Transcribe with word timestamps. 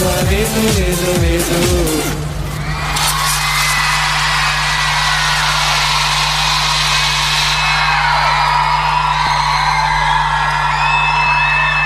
Vitu, 0.00 0.60
vitu, 0.60 1.20
vitu. 1.20 1.60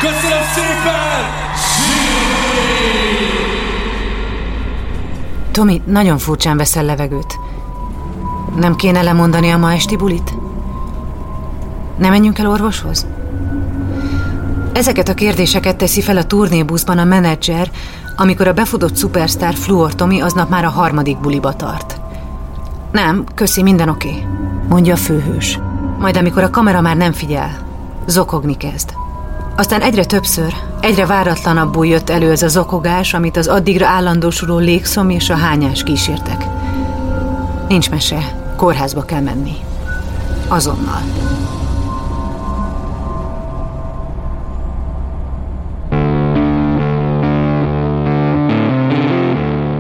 Köszönöm! 0.01 0.45
Tomi, 5.51 5.83
nagyon 5.87 6.19
furcsán 6.19 6.57
veszel 6.57 6.85
levegőt. 6.85 7.39
Nem 8.57 8.77
kéne 8.77 9.03
lemondani 9.03 9.51
a 9.51 9.59
ma 9.59 9.73
esti 9.73 9.97
bulit? 9.97 10.35
Nem 11.99 12.11
menjünk 12.11 12.39
el 12.39 12.47
orvoshoz? 12.49 13.07
Ezeket 14.73 15.09
a 15.09 15.15
kérdéseket 15.15 15.77
teszi 15.77 16.01
fel 16.01 16.17
a 16.17 16.25
turnébuszban 16.25 16.99
a 16.99 17.05
menedzser, 17.05 17.71
amikor 18.17 18.49
a 18.49 18.53
befutott 18.53 18.97
szupersztár 18.97 19.55
Fluor 19.55 19.95
Tomi 19.95 20.21
aznap 20.21 20.49
már 20.49 20.65
a 20.65 20.71
harmadik 20.71 21.21
buliba 21.21 21.53
tart. 21.53 22.01
Nem, 22.93 23.25
köszi, 23.35 23.63
minden 23.63 23.89
oké, 23.89 24.27
mondja 24.69 24.93
a 24.93 24.97
főhős. 24.97 25.59
Majd 25.99 26.17
amikor 26.17 26.43
a 26.43 26.51
kamera 26.51 26.81
már 26.81 26.97
nem 26.97 27.13
figyel, 27.13 27.59
zokogni 28.07 28.57
kezd. 28.57 28.95
Aztán 29.57 29.81
egyre 29.81 30.05
többször, 30.05 30.55
egyre 30.81 31.07
váratlanabbul 31.07 31.87
jött 31.87 32.11
elő 32.11 32.31
ez 32.31 32.43
a 32.43 32.49
zokogás, 32.49 33.15
amit 33.15 33.37
az 33.37 33.47
addigra 33.47 33.87
állandósuló 33.87 34.59
légszom 34.59 35.11
és 35.11 35.31
a 35.31 35.37
hányás 35.37 35.83
kísértek. 35.83 36.45
Nincs 37.69 37.91
mese, 37.91 38.53
kórházba 38.57 39.03
kell 39.03 39.21
menni. 39.21 39.57
Azonnal. 40.49 41.03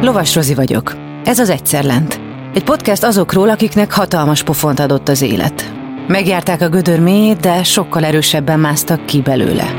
Lovas 0.05 0.35
Rozi 0.35 0.55
vagyok. 0.55 0.97
Ez 1.25 1.39
az 1.39 1.51
Egyszer 1.51 1.85
Lent. 1.85 2.21
Egy 2.55 2.65
podcast 2.65 3.05
azokról, 3.05 3.49
akiknek 3.49 3.93
hatalmas 3.93 4.43
pofont 4.43 4.81
adott 4.81 5.09
az 5.09 5.23
élet. 5.23 5.73
Megjárták 6.07 6.61
a 6.61 6.69
gödör 6.69 7.01
mélyét, 7.01 7.41
de 7.41 7.63
sokkal 7.63 8.05
erősebben 8.05 8.61
másztak 8.61 9.07
ki 9.07 9.21
belőle. 9.21 9.75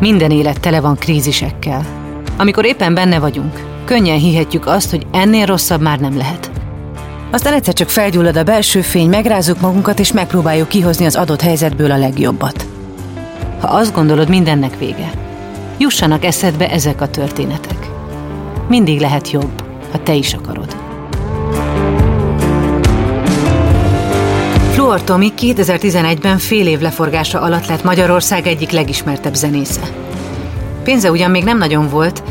Minden 0.00 0.30
élet 0.30 0.60
tele 0.60 0.80
van 0.80 0.96
krízisekkel. 0.96 1.86
Amikor 2.36 2.64
éppen 2.64 2.94
benne 2.94 3.18
vagyunk, 3.18 3.82
könnyen 3.84 4.18
hihetjük 4.18 4.66
azt, 4.66 4.90
hogy 4.90 5.06
ennél 5.12 5.46
rosszabb 5.46 5.80
már 5.80 5.98
nem 5.98 6.16
lehet. 6.16 6.50
Aztán 7.30 7.52
egyszer 7.52 7.74
csak 7.74 7.88
felgyullad 7.88 8.36
a 8.36 8.42
belső 8.42 8.80
fény, 8.80 9.08
megrázzuk 9.08 9.60
magunkat, 9.60 9.98
és 9.98 10.12
megpróbáljuk 10.12 10.68
kihozni 10.68 11.04
az 11.04 11.16
adott 11.16 11.40
helyzetből 11.40 11.90
a 11.90 11.98
legjobbat. 11.98 12.66
Ha 13.60 13.68
azt 13.68 13.94
gondolod, 13.94 14.28
mindennek 14.28 14.78
vége, 14.78 15.10
jussanak 15.78 16.24
eszedbe 16.24 16.70
ezek 16.70 17.00
a 17.00 17.08
történetek. 17.08 17.88
Mindig 18.68 19.00
lehet 19.00 19.30
jobb, 19.30 19.62
ha 19.92 20.02
te 20.02 20.14
is 20.14 20.34
akarod. 20.34 20.76
Fluor 24.70 25.02
Tomi 25.02 25.32
2011-ben 25.38 26.38
fél 26.38 26.66
év 26.66 26.80
leforgása 26.80 27.40
alatt 27.40 27.66
lett 27.66 27.84
Magyarország 27.84 28.46
egyik 28.46 28.70
legismertebb 28.70 29.34
zenésze. 29.34 29.80
Pénze 30.84 31.10
ugyan 31.10 31.30
még 31.30 31.44
nem 31.44 31.58
nagyon 31.58 31.88
volt, 31.88 32.22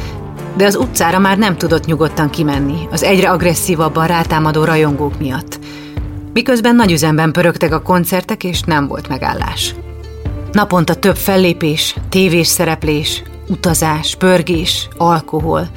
de 0.57 0.65
az 0.65 0.75
utcára 0.75 1.19
már 1.19 1.37
nem 1.37 1.57
tudott 1.57 1.85
nyugodtan 1.85 2.29
kimenni, 2.29 2.87
az 2.91 3.03
egyre 3.03 3.29
agresszívabban 3.29 4.07
rátámadó 4.07 4.63
rajongók 4.63 5.19
miatt. 5.19 5.59
Miközben 6.33 6.75
nagy 6.75 6.91
üzemben 6.91 7.31
pörögtek 7.31 7.73
a 7.73 7.81
koncertek, 7.81 8.43
és 8.43 8.61
nem 8.61 8.87
volt 8.87 9.07
megállás. 9.07 9.75
Naponta 10.51 10.95
több 10.95 11.15
fellépés, 11.15 11.95
tévés 12.09 12.47
szereplés, 12.47 13.23
utazás, 13.47 14.15
pörgés, 14.15 14.87
alkohol, 14.97 15.67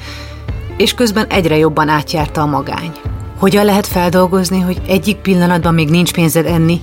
és 0.76 0.94
közben 0.94 1.26
egyre 1.26 1.56
jobban 1.56 1.88
átjárta 1.88 2.40
a 2.40 2.46
magány. 2.46 2.92
Hogyan 3.38 3.64
lehet 3.64 3.86
feldolgozni, 3.86 4.60
hogy 4.60 4.80
egyik 4.86 5.16
pillanatban 5.16 5.74
még 5.74 5.88
nincs 5.88 6.12
pénzed 6.12 6.46
enni, 6.46 6.80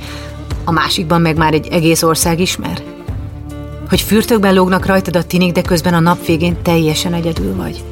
a 0.63 0.71
másikban 0.71 1.21
meg 1.21 1.37
már 1.37 1.53
egy 1.53 1.67
egész 1.67 2.03
ország 2.03 2.39
ismer? 2.39 2.83
Hogy 3.89 4.01
fürtökben 4.01 4.53
lógnak 4.53 4.85
rajtad 4.85 5.15
a 5.15 5.23
tinik, 5.23 5.51
de 5.51 5.61
közben 5.61 5.93
a 5.93 5.99
nap 5.99 6.25
végén 6.25 6.61
teljesen 6.61 7.13
egyedül 7.13 7.55
vagy. 7.55 7.83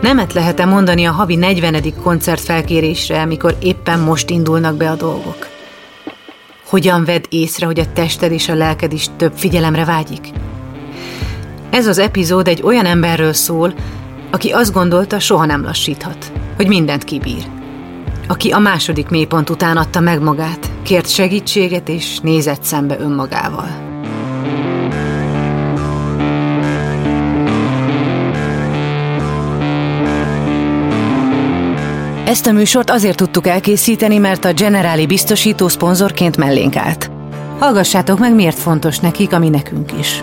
Nemet 0.00 0.32
lehet-e 0.32 0.64
mondani 0.64 1.04
a 1.04 1.12
havi 1.12 1.36
40. 1.36 1.82
koncert 2.02 2.40
felkérésre, 2.40 3.24
mikor 3.24 3.56
éppen 3.60 3.98
most 3.98 4.30
indulnak 4.30 4.76
be 4.76 4.90
a 4.90 4.94
dolgok? 4.94 5.48
Hogyan 6.66 7.04
vedd 7.04 7.24
észre, 7.28 7.66
hogy 7.66 7.80
a 7.80 7.92
tested 7.92 8.32
és 8.32 8.48
a 8.48 8.54
lelked 8.54 8.92
is 8.92 9.06
több 9.16 9.32
figyelemre 9.36 9.84
vágyik? 9.84 10.28
Ez 11.74 11.86
az 11.86 11.98
epizód 11.98 12.48
egy 12.48 12.62
olyan 12.62 12.86
emberről 12.86 13.32
szól, 13.32 13.74
aki 14.30 14.50
azt 14.50 14.72
gondolta, 14.72 15.18
soha 15.18 15.44
nem 15.44 15.62
lassíthat, 15.62 16.32
hogy 16.56 16.68
mindent 16.68 17.04
kibír. 17.04 17.46
Aki 18.28 18.50
a 18.50 18.58
második 18.58 19.08
mélypont 19.08 19.50
után 19.50 19.76
adta 19.76 20.00
meg 20.00 20.22
magát, 20.22 20.70
kért 20.82 21.08
segítséget 21.08 21.88
és 21.88 22.18
nézett 22.18 22.62
szembe 22.62 22.98
önmagával. 22.98 23.68
Ezt 32.24 32.46
a 32.46 32.52
műsort 32.52 32.90
azért 32.90 33.16
tudtuk 33.16 33.46
elkészíteni, 33.46 34.18
mert 34.18 34.44
a 34.44 34.52
Generáli 34.52 35.06
biztosító 35.06 35.68
szponzorként 35.68 36.36
mellénk 36.36 36.76
állt. 36.76 37.10
Hallgassátok 37.58 38.18
meg, 38.18 38.34
miért 38.34 38.58
fontos 38.58 38.98
nekik, 38.98 39.32
ami 39.32 39.48
nekünk 39.48 39.92
is. 39.98 40.22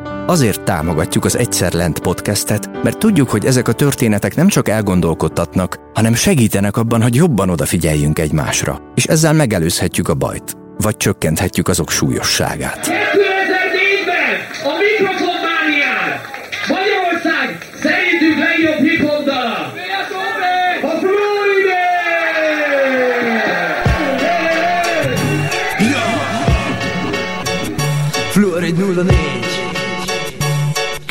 Azért 0.25 0.61
támogatjuk 0.61 1.25
az 1.25 1.37
Egyszer 1.37 1.73
Lent 1.73 1.99
podcastet, 1.99 2.83
mert 2.83 2.97
tudjuk, 2.97 3.29
hogy 3.29 3.45
ezek 3.45 3.67
a 3.67 3.73
történetek 3.73 4.35
nem 4.35 4.47
csak 4.47 4.69
elgondolkodtatnak, 4.69 5.79
hanem 5.93 6.13
segítenek 6.13 6.77
abban, 6.77 7.01
hogy 7.01 7.15
jobban 7.15 7.49
odafigyeljünk 7.49 8.19
egymásra, 8.19 8.81
és 8.95 9.05
ezzel 9.05 9.33
megelőzhetjük 9.33 10.07
a 10.07 10.13
bajt, 10.13 10.57
vagy 10.77 10.97
csökkenthetjük 10.97 11.67
azok 11.67 11.89
súlyosságát. 11.89 12.89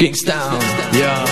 Kingstown 0.01 0.61
ja. 0.93 1.23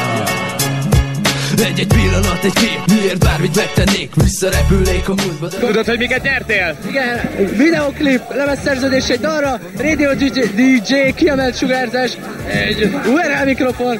Egy-egy 1.64 1.86
pillanat, 1.86 2.44
egy 2.44 2.52
kép, 2.52 2.80
miért 3.00 3.18
bármit 3.18 3.56
megtennék 3.56 4.14
Visszarepülnék 4.14 5.08
a 5.08 5.14
múltba 5.24 5.48
de... 5.48 5.56
Tudod, 5.56 5.86
hogy 5.86 5.98
miket 5.98 6.22
nyertél? 6.22 6.76
Igen, 6.88 7.30
videoklip, 7.56 8.22
lemezszerződés 8.34 9.08
egy 9.08 9.20
dalra, 9.20 9.60
Radio 9.78 10.14
DJ, 10.14 10.40
DJ 10.40 10.94
kiemelt 11.14 11.58
sugárzás, 11.58 12.12
egy 12.46 12.96
URL 13.06 13.44
mikrofon, 13.44 13.98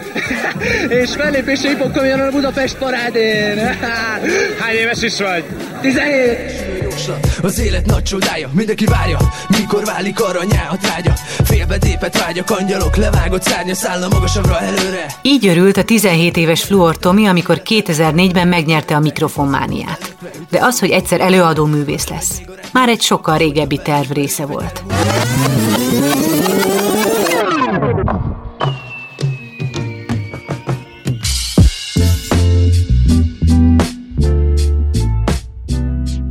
és 1.03 1.11
fellépés 1.17 1.61
hip 1.61 1.79
hop 1.79 1.97
a 1.97 2.31
Budapest 2.31 2.77
parádén. 2.77 3.59
Hány 4.61 4.75
éves 4.75 5.03
is 5.03 5.19
vagy? 5.19 5.45
17. 5.81 6.88
Az 7.43 7.59
élet 7.59 7.87
nagy 7.87 8.03
csodája, 8.03 8.51
mindenki 8.53 8.85
várja 8.85 9.19
Mikor 9.49 9.85
válik 9.85 10.21
aranyá 10.21 10.69
a 10.71 10.77
trágya 10.77 11.13
Félbedépet 11.45 12.19
vágyak, 12.19 12.51
angyalok 12.51 12.97
levágott 12.97 13.43
szárnya 13.43 13.75
Szállna 13.75 14.09
magasabbra 14.09 14.61
előre 14.61 15.07
Így 15.23 15.47
örült 15.47 15.77
a 15.77 15.85
17 15.85 16.37
éves 16.37 16.63
Fluor 16.63 16.97
Tomi, 16.97 17.27
amikor 17.27 17.63
2004-ben 17.65 18.49
megnyerte 18.49 18.95
a 18.95 19.01
mikrofonmániát. 19.01 20.17
De 20.51 20.59
az, 20.61 20.81
hogy 20.81 20.91
egyszer 20.91 21.21
előadó 21.21 21.65
művész 21.65 22.09
lesz, 22.09 22.41
már 22.73 22.89
egy 22.89 23.01
sokkal 23.01 23.39
régebbi 23.39 23.81
terv 23.83 24.11
része 24.11 24.47
volt. 24.47 24.83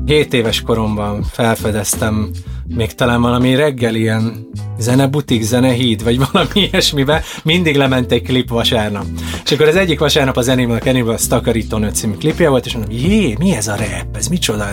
7 0.07 0.33
éves 0.33 0.62
koromban 0.62 1.24
felfedeztem 1.24 2.30
még 2.75 2.95
talán 2.95 3.21
valami 3.21 3.56
reggel 3.56 3.95
ilyen 3.95 4.48
zenebutik, 4.77 5.42
zenehíd, 5.42 6.04
vagy 6.04 6.19
valami 6.31 6.50
ilyesmibe, 6.54 7.24
mindig 7.44 7.75
lement 7.75 8.12
egy 8.12 8.21
klip 8.21 8.50
vasárnap. 8.50 9.06
És 9.44 9.51
akkor 9.51 9.68
az 9.68 9.75
egyik 9.75 10.00
vasárnap 10.00 10.38
az 10.38 10.48
Animal 10.48 10.77
Cannibal 10.77 11.18
Takarító 11.30 11.77
nő 11.77 11.89
című 11.89 12.13
klipje 12.13 12.50
volt, 12.50 12.65
és 12.65 12.74
mondom, 12.74 12.92
jé, 12.92 13.36
mi 13.39 13.56
ez 13.56 13.68
a 13.68 13.75
rap, 13.75 14.15
ez 14.15 14.27
micsoda? 14.27 14.68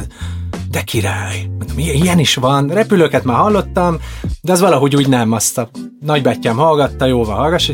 De 0.70 0.82
király. 0.82 1.46
Mondom, 1.58 1.78
ilyen 1.78 2.18
is 2.18 2.34
van, 2.34 2.68
repülőket 2.68 3.24
már 3.24 3.36
hallottam, 3.36 3.98
de 4.40 4.52
az 4.52 4.60
valahogy 4.60 4.96
úgy 4.96 5.08
nem, 5.08 5.32
azt 5.32 5.58
a 5.58 5.70
nagybátyám 6.00 6.56
hallgatta, 6.56 7.06
jóval 7.06 7.36
hallgass, 7.36 7.70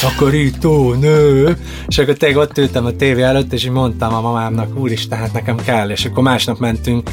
takarító 0.00 0.94
nő, 0.94 1.56
és 1.86 1.98
akkor 1.98 2.14
tényleg 2.14 2.38
ott 2.38 2.58
ültem 2.58 2.86
a 2.86 2.90
tévé 2.90 3.22
előtt, 3.22 3.52
és 3.52 3.64
így 3.64 3.70
mondtam 3.70 4.14
a 4.14 4.20
mamámnak, 4.20 4.78
úristen, 4.78 5.18
hát 5.18 5.32
nekem 5.32 5.56
kell, 5.56 5.90
és 5.90 6.04
akkor 6.04 6.22
másnap 6.22 6.58
mentünk 6.58 7.10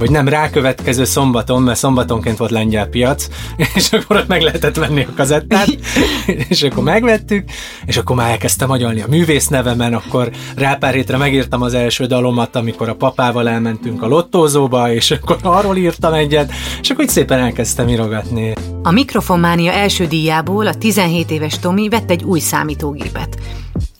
vagy 0.00 0.10
nem 0.10 0.28
rákövetkező 0.28 1.04
szombaton, 1.04 1.62
mert 1.62 1.78
szombatonként 1.78 2.36
volt 2.36 2.50
lengyel 2.50 2.86
piac, 2.86 3.28
és 3.74 3.92
akkor 3.92 4.16
ott 4.16 4.26
meg 4.26 4.40
lehetett 4.42 4.76
venni 4.76 5.02
a 5.02 5.14
kazettát, 5.16 5.78
és 6.48 6.62
akkor 6.62 6.82
megvettük, 6.82 7.50
és 7.86 7.96
akkor 7.96 8.16
már 8.16 8.30
elkezdtem 8.30 8.70
agyalni 8.70 9.00
a 9.00 9.08
művész 9.08 9.48
nevemen, 9.48 9.94
akkor 9.94 10.30
rá 10.56 10.74
pár 10.74 10.94
hétre 10.94 11.16
megírtam 11.16 11.62
az 11.62 11.74
első 11.74 12.06
dalomat, 12.06 12.56
amikor 12.56 12.88
a 12.88 12.94
papával 12.94 13.48
elmentünk 13.48 14.02
a 14.02 14.06
lottózóba, 14.06 14.92
és 14.92 15.10
akkor 15.10 15.38
arról 15.42 15.76
írtam 15.76 16.12
egyet, 16.12 16.52
és 16.80 16.90
akkor 16.90 17.04
így 17.04 17.10
szépen 17.10 17.38
elkezdtem 17.38 17.88
írogatni. 17.88 18.52
A 18.82 18.90
Mikrofonmánia 18.90 19.72
első 19.72 20.06
díjából 20.06 20.66
a 20.66 20.74
17 20.74 21.30
éves 21.30 21.58
Tomi 21.58 21.88
vett 21.88 22.10
egy 22.10 22.24
új 22.24 22.38
számítógépet, 22.38 23.38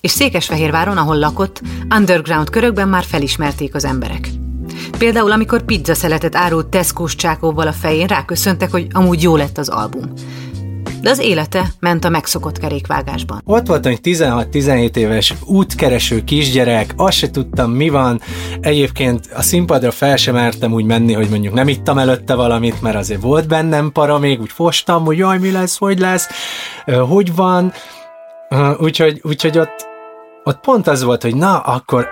és 0.00 0.10
Székesfehérváron, 0.10 0.96
ahol 0.96 1.18
lakott, 1.18 1.60
underground 1.96 2.50
körökben 2.50 2.88
már 2.88 3.04
felismerték 3.04 3.74
az 3.74 3.84
emberek. 3.84 4.28
Például, 4.98 5.32
amikor 5.32 5.62
pizza 5.62 5.94
szeletet 5.94 6.36
árult 6.36 6.66
Tesco-s 6.66 7.14
csákóval 7.14 7.66
a 7.66 7.72
fején, 7.72 8.06
ráköszöntek, 8.06 8.70
hogy 8.70 8.86
amúgy 8.92 9.22
jó 9.22 9.36
lett 9.36 9.58
az 9.58 9.68
album. 9.68 10.12
De 11.02 11.10
az 11.10 11.18
élete 11.18 11.72
ment 11.80 12.04
a 12.04 12.08
megszokott 12.08 12.58
kerékvágásban. 12.58 13.40
Ott 13.44 13.66
voltam 13.66 13.92
egy 13.92 14.00
16-17 14.02 14.96
éves 14.96 15.34
útkereső 15.44 16.24
kisgyerek, 16.24 16.92
azt 16.96 17.16
se 17.16 17.30
tudtam 17.30 17.70
mi 17.70 17.88
van. 17.88 18.20
Egyébként 18.60 19.28
a 19.34 19.42
színpadra 19.42 19.90
fel 19.90 20.16
sem 20.16 20.34
mertem 20.34 20.72
úgy 20.72 20.84
menni, 20.84 21.12
hogy 21.12 21.28
mondjuk 21.28 21.54
nem 21.54 21.68
ittam 21.68 21.98
előtte 21.98 22.34
valamit, 22.34 22.82
mert 22.82 22.96
azért 22.96 23.20
volt 23.20 23.48
bennem 23.48 23.92
para, 23.92 24.18
még 24.18 24.40
úgy 24.40 24.52
fostam, 24.52 25.04
hogy 25.04 25.18
jaj, 25.18 25.38
mi 25.38 25.50
lesz, 25.50 25.78
hogy 25.78 25.98
lesz, 25.98 26.28
hogy 27.08 27.34
van. 27.34 27.72
Úgyhogy, 28.78 29.20
úgyhogy 29.22 29.58
ott, 29.58 29.88
ott 30.44 30.60
pont 30.60 30.86
az 30.86 31.02
volt, 31.02 31.22
hogy 31.22 31.36
na, 31.36 31.58
akkor 31.58 32.06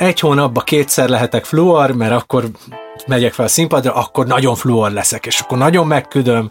egy 0.00 0.20
hónapban 0.20 0.64
kétszer 0.64 1.08
lehetek 1.08 1.44
fluor, 1.44 1.90
mert 1.90 2.12
akkor 2.12 2.44
megyek 3.06 3.32
fel 3.32 3.44
a 3.44 3.48
színpadra, 3.48 3.94
akkor 3.94 4.26
nagyon 4.26 4.54
fluor 4.54 4.90
leszek, 4.90 5.26
és 5.26 5.40
akkor 5.40 5.58
nagyon 5.58 5.86
megküdöm. 5.86 6.50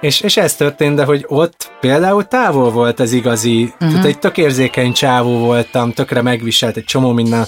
És, 0.00 0.20
és 0.20 0.36
ez 0.36 0.56
történt, 0.56 0.96
de 0.96 1.04
hogy 1.04 1.24
ott 1.28 1.70
például 1.80 2.24
távol 2.24 2.70
volt 2.70 3.00
az 3.00 3.12
igazi, 3.12 3.62
uh-huh. 3.62 3.90
tehát 3.90 4.04
egy 4.04 4.18
tök 4.18 4.38
érzékeny 4.38 4.92
csávó 4.92 5.38
voltam, 5.38 5.92
tökre 5.92 6.22
megviselt 6.22 6.76
egy 6.76 6.84
csomó 6.84 7.12
minden, 7.12 7.46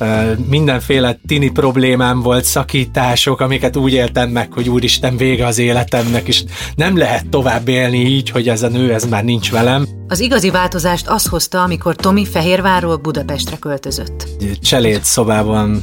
uh, 0.00 0.36
mindenféle 0.48 1.18
tini 1.26 1.50
problémám 1.50 2.20
volt, 2.20 2.44
szakítások, 2.44 3.40
amiket 3.40 3.76
úgy 3.76 3.92
éltem 3.92 4.30
meg, 4.30 4.52
hogy 4.52 4.68
úristen 4.68 5.16
vége 5.16 5.46
az 5.46 5.58
életemnek, 5.58 6.28
és 6.28 6.44
nem 6.74 6.98
lehet 6.98 7.28
tovább 7.28 7.68
élni 7.68 7.98
így, 7.98 8.30
hogy 8.30 8.48
ez 8.48 8.62
a 8.62 8.68
nő, 8.68 8.92
ez 8.92 9.04
már 9.04 9.24
nincs 9.24 9.50
velem. 9.50 9.86
Az 10.08 10.20
igazi 10.20 10.50
változást 10.50 11.08
az 11.08 11.26
hozta, 11.26 11.62
amikor 11.62 11.96
Tomi 11.96 12.26
Fehérvárról 12.26 12.96
Budapestre 12.96 13.56
költözött. 13.56 14.28
Cselét 14.62 15.04
szobában 15.04 15.82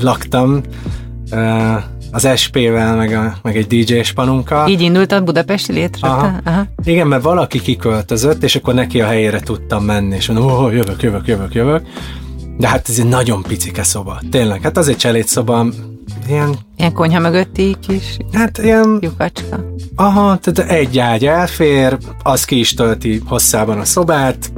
laktam, 0.00 0.60
az 2.10 2.28
SP-vel, 2.34 2.96
meg, 2.96 3.12
a, 3.12 3.34
meg 3.42 3.56
egy 3.56 3.66
DJ 3.66 4.00
spanunkkal. 4.02 4.68
Így 4.68 4.80
indult 4.80 5.12
a 5.12 5.22
budapesti 5.22 5.72
létre? 5.72 6.08
Aha. 6.08 6.32
Aha. 6.44 6.66
Igen, 6.84 7.06
mert 7.06 7.22
valaki 7.22 7.60
kiköltözött, 7.60 8.42
és 8.42 8.56
akkor 8.56 8.74
neki 8.74 9.00
a 9.00 9.06
helyére 9.06 9.40
tudtam 9.40 9.84
menni, 9.84 10.16
és 10.16 10.28
mondom, 10.28 10.50
oh, 10.50 10.72
jövök, 10.72 11.02
jövök, 11.02 11.26
jövök, 11.26 11.54
jövök. 11.54 11.86
De 12.58 12.68
hát 12.68 12.88
ez 12.88 12.98
egy 12.98 13.08
nagyon 13.08 13.42
picike 13.42 13.82
szoba, 13.82 14.20
tényleg. 14.30 14.62
Hát 14.62 14.76
az 14.76 14.88
egy 14.88 14.96
cselédszoba, 14.96 15.66
ilyen... 16.28 16.54
Ilyen 16.76 16.92
konyha 16.92 17.20
mögötti 17.20 17.76
kis 17.86 18.16
hát 18.32 18.58
ilyen... 18.58 18.98
lyukacska. 19.00 19.64
Aha, 19.96 20.38
tehát 20.38 20.70
egy 20.70 20.98
ágy 20.98 21.26
elfér, 21.26 21.98
az 22.22 22.44
ki 22.44 22.58
is 22.58 22.74
tölti 22.74 23.22
hosszában 23.26 23.78
a 23.78 23.84
szobát, 23.84 24.52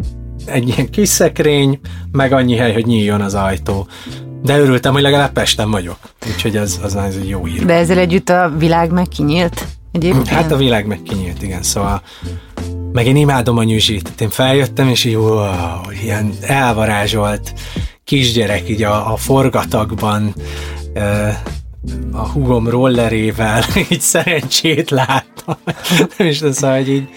egy 0.46 0.68
ilyen 0.68 0.90
kis 0.90 1.08
szekrény, 1.08 1.80
meg 2.12 2.32
annyi 2.32 2.56
hely, 2.56 2.72
hogy 2.72 2.86
nyíljon 2.86 3.20
az 3.20 3.34
ajtó. 3.34 3.86
De 4.44 4.58
örültem, 4.58 4.92
hogy 4.92 5.02
legalább 5.02 5.32
Pesten 5.32 5.70
vagyok. 5.70 5.96
Úgyhogy 6.26 6.56
ez, 6.56 6.80
az, 6.82 6.94
az 6.94 7.16
egy 7.16 7.28
jó 7.28 7.44
hír. 7.44 7.64
De 7.64 7.74
ezzel 7.74 7.98
együtt 7.98 8.28
a 8.28 8.52
világ 8.58 8.92
meg 8.92 9.08
kinyílt? 9.08 9.66
Egyébként? 9.92 10.28
Hát 10.28 10.52
a 10.52 10.56
világ 10.56 10.86
meg 10.86 11.02
kinyílt, 11.02 11.42
igen. 11.42 11.62
Szóval 11.62 12.02
meg 12.92 13.06
én 13.06 13.16
imádom 13.16 13.58
a 13.58 13.62
nyüzsit. 13.62 14.20
Én 14.20 14.30
feljöttem, 14.30 14.88
és 14.88 15.04
így 15.04 15.16
wow, 15.16 15.90
ilyen 16.02 16.32
elvarázsolt 16.40 17.52
kisgyerek 18.04 18.68
így 18.68 18.82
a, 18.82 19.12
a 19.12 19.16
forgatagban 19.16 20.34
a 22.12 22.28
hugom 22.28 22.68
rollerével 22.68 23.64
így 23.90 24.00
szerencsét 24.00 24.90
láttam. 24.90 25.56
Nem 26.18 26.28
is 26.28 26.40
lesz, 26.40 26.60
hogy 26.60 26.88
így 26.88 27.08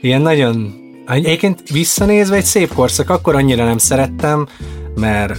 ilyen 0.00 0.20
nagyon 0.20 0.78
Egyébként 1.06 1.62
visszanézve 1.70 2.36
egy 2.36 2.44
szép 2.44 2.74
korszak, 2.74 3.10
akkor 3.10 3.34
annyira 3.34 3.64
nem 3.64 3.78
szerettem, 3.78 4.48
mert 4.94 5.38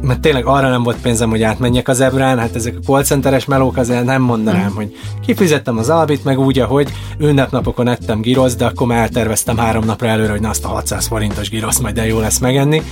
mert 0.00 0.20
tényleg 0.20 0.46
arra 0.46 0.70
nem 0.70 0.82
volt 0.82 1.00
pénzem, 1.00 1.30
hogy 1.30 1.42
átmenjek 1.42 1.88
az 1.88 2.00
ebrán, 2.00 2.38
hát 2.38 2.54
ezek 2.54 2.76
a 2.76 2.84
callcenteres 2.84 3.44
melók 3.44 3.76
azért 3.76 4.04
nem 4.04 4.22
mondanám, 4.22 4.70
mm. 4.70 4.74
hogy 4.74 4.96
kifizettem 5.26 5.78
az 5.78 5.88
albit, 5.88 6.24
meg 6.24 6.38
úgy, 6.38 6.58
ahogy 6.58 6.92
ünnepnapokon 7.18 7.88
ettem 7.88 8.20
girosz, 8.20 8.56
de 8.56 8.64
akkor 8.64 8.86
már 8.86 8.98
elterveztem 8.98 9.56
három 9.56 9.84
napra 9.84 10.08
előre, 10.08 10.30
hogy 10.30 10.40
na 10.40 10.48
azt 10.48 10.64
a 10.64 10.68
600 10.68 11.06
forintos 11.06 11.50
girosz 11.50 11.78
majd 11.78 11.94
de 11.94 12.06
jó 12.06 12.20
lesz 12.20 12.38
megenni. 12.38 12.82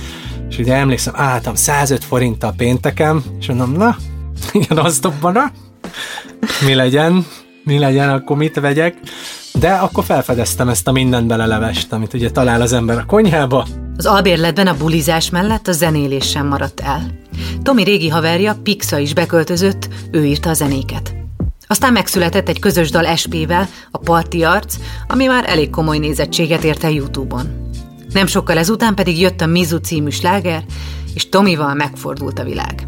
És 0.49 0.57
ugye 0.57 0.73
emlékszem, 0.73 1.13
álltam 1.17 1.55
105 1.55 2.03
forinttal 2.03 2.53
pénteken, 2.57 3.23
és 3.39 3.47
mondom, 3.47 3.71
na, 3.71 3.95
ilyen 4.53 4.85
az 4.85 4.99
dobban, 4.99 5.51
mi 6.65 6.73
legyen, 6.73 7.25
mi 7.63 7.79
legyen, 7.79 8.09
akkor 8.09 8.37
mit 8.37 8.59
vegyek. 8.59 8.97
De 9.53 9.71
akkor 9.71 10.03
felfedeztem 10.03 10.69
ezt 10.69 10.87
a 10.87 10.91
mindent 10.91 11.27
belelevest, 11.27 11.93
amit 11.93 12.13
ugye 12.13 12.31
talál 12.31 12.61
az 12.61 12.73
ember 12.73 12.97
a 12.97 13.05
konyhába. 13.05 13.65
Az 13.97 14.05
albérletben 14.05 14.67
a 14.67 14.77
bulizás 14.77 15.29
mellett 15.29 15.67
a 15.67 15.71
zenélés 15.71 16.29
sem 16.29 16.47
maradt 16.47 16.79
el. 16.79 17.11
Tomi 17.63 17.83
régi 17.83 18.09
haverja, 18.09 18.59
Pixa 18.63 18.97
is 18.97 19.13
beköltözött, 19.13 19.87
ő 20.11 20.25
írta 20.25 20.49
a 20.49 20.53
zenéket. 20.53 21.15
Aztán 21.67 21.93
megszületett 21.93 22.49
egy 22.49 22.59
közös 22.59 22.89
dal 22.89 23.15
SP-vel, 23.15 23.67
a 23.91 23.97
Party 23.97 24.43
Arc, 24.43 24.75
ami 25.07 25.25
már 25.25 25.43
elég 25.47 25.69
komoly 25.69 25.97
nézettséget 25.97 26.63
ért 26.63 26.83
el 26.83 26.91
YouTube-on. 26.91 27.69
Nem 28.11 28.27
sokkal 28.27 28.57
ezután 28.57 28.95
pedig 28.95 29.19
jött 29.19 29.41
a 29.41 29.45
Mizu 29.45 29.77
című 29.77 30.09
sláger, 30.09 30.63
és 31.13 31.29
Tomival 31.29 31.73
megfordult 31.73 32.39
a 32.39 32.43
világ. 32.43 32.87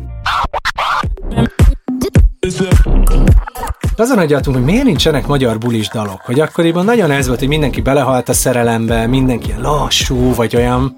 Azon 4.00 4.18
agyaltunk, 4.18 4.56
hogy 4.56 4.66
miért 4.66 4.84
nincsenek 4.84 5.28
magyar 5.28 5.58
bulis 5.58 5.88
dalok, 5.88 6.22
hogy 6.22 6.40
akkoriban 6.40 6.86
nagyon 6.86 7.12
ez 7.12 7.28
volt, 7.28 7.40
hogy 7.40 7.48
mindenki 7.48 7.82
belehalt 7.82 8.30
a 8.30 8.34
szerelembe, 8.34 9.08
mindenki 9.08 9.54
lassú, 9.58 10.34
vagy 10.36 10.56
olyan. 10.56 10.96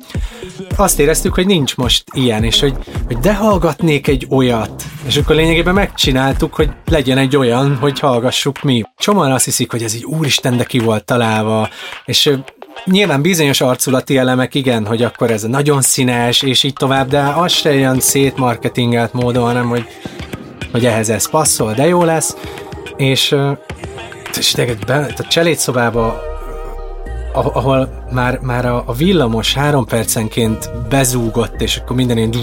Azt 0.76 1.00
éreztük, 1.00 1.34
hogy 1.34 1.46
nincs 1.46 1.78
most 1.78 2.04
ilyen, 2.14 2.44
és 2.44 2.60
hogy, 2.60 2.76
hogy 3.08 3.18
de 3.18 3.34
hallgatnék 3.34 4.08
egy 4.08 4.28
olyat. 4.30 4.84
És 5.08 5.18
akkor 5.18 5.36
lényegében 5.36 5.74
megcsináltuk, 5.74 6.54
hogy 6.54 6.70
legyen 6.86 7.18
egy 7.18 7.36
olyan, 7.36 7.78
hogy 7.78 8.00
hallgassuk 8.00 8.62
mi. 8.62 8.84
Csomóan 8.98 9.32
azt 9.32 9.46
hiszik, 9.46 9.72
hogy 9.72 9.84
ez 9.84 9.96
így 9.96 10.06
úristen, 10.06 10.58
de 10.58 10.64
ki 10.64 10.80
volt 10.80 11.06
találva, 11.06 11.70
és 12.06 12.32
Nyilván 12.86 13.22
bizonyos 13.22 13.62
arculati 13.62 14.18
elemek, 14.18 14.56
igen, 14.56 14.86
hogy 14.86 15.04
akkor 15.04 15.32
ez 15.32 15.44
nagyon 15.44 15.82
színes, 15.82 16.42
és 16.42 16.64
így 16.64 16.74
tovább, 16.74 17.10
de 17.10 17.20
az 17.20 17.52
se 17.52 17.70
olyan 17.70 18.00
szétmarketingelt 18.00 19.14
módon, 19.14 19.44
hanem 19.44 19.70
hogy, 19.70 19.88
hogy 20.72 20.86
ehhez 20.86 21.10
ez 21.10 21.30
passzol, 21.30 21.74
de 21.74 21.88
jó 21.88 22.04
lesz. 22.04 22.36
És, 23.02 23.36
és 24.38 24.56
be, 24.86 25.14
a 25.18 25.28
cselédszobába 25.28 26.22
ahol 27.34 28.06
már, 28.12 28.40
már 28.40 28.66
a, 28.66 28.84
a 28.86 28.94
villamos 28.94 29.54
három 29.54 29.86
percenként 29.86 30.70
bezúgott, 30.90 31.62
és 31.62 31.78
akkor 31.78 31.96
minden 31.96 32.18
ilyen 32.18 32.34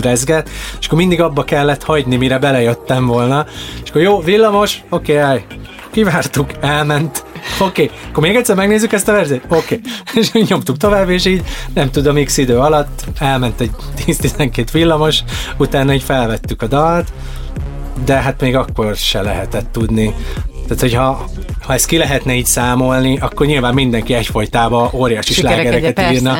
rezget, 0.00 0.48
és 0.80 0.86
akkor 0.86 0.98
mindig 0.98 1.20
abba 1.20 1.44
kellett 1.44 1.82
hagyni, 1.82 2.16
mire 2.16 2.38
belejöttem 2.38 3.06
volna, 3.06 3.46
és 3.82 3.88
akkor 3.88 4.02
jó, 4.02 4.20
villamos, 4.20 4.82
oké, 4.88 5.22
okay, 5.22 5.44
kivártuk, 5.90 6.50
elment, 6.60 7.24
oké, 7.60 7.84
okay. 7.84 7.96
akkor 8.10 8.22
még 8.22 8.36
egyszer 8.36 8.56
megnézzük 8.56 8.92
ezt 8.92 9.08
a 9.08 9.12
verziót, 9.12 9.44
oké, 9.48 9.56
okay. 9.56 9.80
és 10.22 10.32
nyomtuk 10.32 10.76
tovább, 10.76 11.10
és 11.10 11.24
így 11.24 11.42
nem 11.74 11.90
tudom, 11.90 12.24
x 12.24 12.36
idő 12.36 12.58
alatt 12.58 13.04
elment 13.18 13.60
egy 13.60 13.70
10-12 14.06 14.66
villamos, 14.72 15.22
utána 15.56 15.92
így 15.92 16.02
felvettük 16.02 16.62
a 16.62 16.66
dalt, 16.66 17.12
de 18.04 18.14
hát 18.14 18.40
még 18.40 18.56
akkor 18.56 18.96
se 18.96 19.22
lehetett 19.22 19.72
tudni. 19.72 20.14
Tehát, 20.66 20.80
hogyha 20.80 21.24
ha 21.62 21.72
ezt 21.72 21.86
ki 21.86 21.96
lehetne 21.96 22.34
így 22.34 22.46
számolni, 22.46 23.18
akkor 23.18 23.46
nyilván 23.46 23.74
mindenki 23.74 24.14
egyfolytában 24.14 24.90
óriási 24.92 25.32
slágereket 25.32 26.12
írna. 26.12 26.32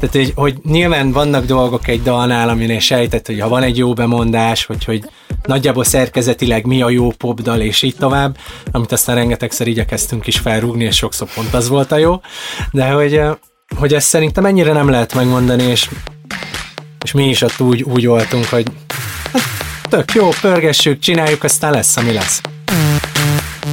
Tehát, 0.00 0.10
hogy, 0.12 0.32
hogy 0.34 0.54
nyilván 0.64 1.12
vannak 1.12 1.44
dolgok 1.44 1.88
egy 1.88 2.02
dalnál, 2.02 2.48
aminél 2.48 2.78
sejtett, 2.78 3.26
hogy 3.26 3.40
ha 3.40 3.48
van 3.48 3.62
egy 3.62 3.78
jó 3.78 3.92
bemondás, 3.92 4.64
hogy, 4.64 4.84
hogy 4.84 5.04
nagyjából 5.42 5.84
szerkezetileg 5.84 6.66
mi 6.66 6.82
a 6.82 6.90
jó 6.90 7.10
popdal, 7.10 7.60
és 7.60 7.82
így 7.82 7.96
tovább, 7.96 8.36
amit 8.70 8.92
aztán 8.92 9.14
rengetegszer 9.14 9.66
igyekeztünk 9.66 10.26
is 10.26 10.38
felrúgni, 10.38 10.84
és 10.84 10.96
sokszor 10.96 11.28
pont 11.34 11.54
az 11.54 11.68
volt 11.68 11.92
a 11.92 11.96
jó, 11.96 12.20
de 12.72 12.90
hogy, 12.90 13.20
hogy 13.78 13.94
ezt 13.94 14.08
szerintem 14.08 14.44
ennyire 14.44 14.72
nem 14.72 14.88
lehet 14.88 15.14
megmondani, 15.14 15.62
és, 15.62 15.88
és 17.04 17.12
mi 17.12 17.28
is 17.28 17.42
ott 17.42 17.60
úgy, 17.60 17.82
úgy 17.82 18.06
voltunk, 18.06 18.44
hogy 18.44 18.66
hát, 19.32 19.42
tök 19.92 20.12
jó, 20.12 20.28
pörgessük, 20.40 20.98
csináljuk, 20.98 21.44
aztán 21.44 21.72
lesz, 21.72 21.96
ami 21.96 22.12
lesz. 22.12 22.40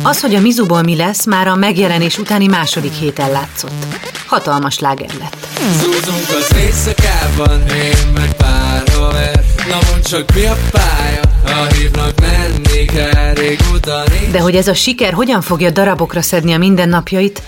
Az, 0.04 0.22
hogy 0.22 0.36
a 0.36 0.40
Mizuból 0.40 0.82
mi 0.82 0.96
lesz, 0.96 1.26
már 1.26 1.48
a 1.48 1.56
megjelenés 1.56 2.18
utáni 2.18 2.48
második 2.48 2.94
héten 2.94 3.32
látszott. 3.32 3.86
Hatalmas 4.26 4.80
láger 4.80 5.10
lett. 5.20 5.48
Zúzunk 5.82 6.28
az 6.30 6.58
éjszakában, 6.58 7.68
én 7.68 8.12
meg 8.14 8.34
pár 8.34 8.84
haver 8.94 9.44
Na 9.70 9.78
mondd 9.90 10.02
csak 10.04 10.34
mi 10.36 10.46
a 10.46 10.58
pálya, 10.72 11.22
ha 11.46 11.74
hívnak 11.74 12.20
menni 12.20 12.86
kell 12.86 13.34
régóta 13.34 14.04
nincs 14.10 14.32
De 14.32 14.40
hogy 14.40 14.56
ez 14.56 14.68
a 14.68 14.74
siker 14.74 15.14
hogyan 15.14 15.42
fogja 15.42 15.70
darabokra 15.70 16.22
szedni 16.22 16.54
a 16.54 16.58
mindennapjait, 16.58 17.42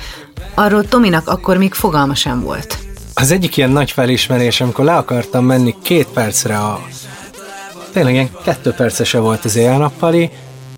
arról 0.53 0.87
Tominak 0.87 1.27
akkor 1.27 1.57
még 1.57 1.73
fogalma 1.73 2.15
sem 2.15 2.41
volt. 2.41 2.77
Az 3.13 3.31
egyik 3.31 3.57
ilyen 3.57 3.69
nagy 3.69 3.91
felismerés, 3.91 4.61
amikor 4.61 4.85
le 4.85 4.95
akartam 4.95 5.45
menni 5.45 5.75
két 5.83 6.07
percre 6.07 6.57
a... 6.57 6.81
Tényleg 7.93 8.13
ilyen 8.13 8.29
kettő 8.43 8.71
percese 8.71 9.19
volt 9.19 9.45
az 9.45 9.55
éjjel-nappali, 9.55 10.29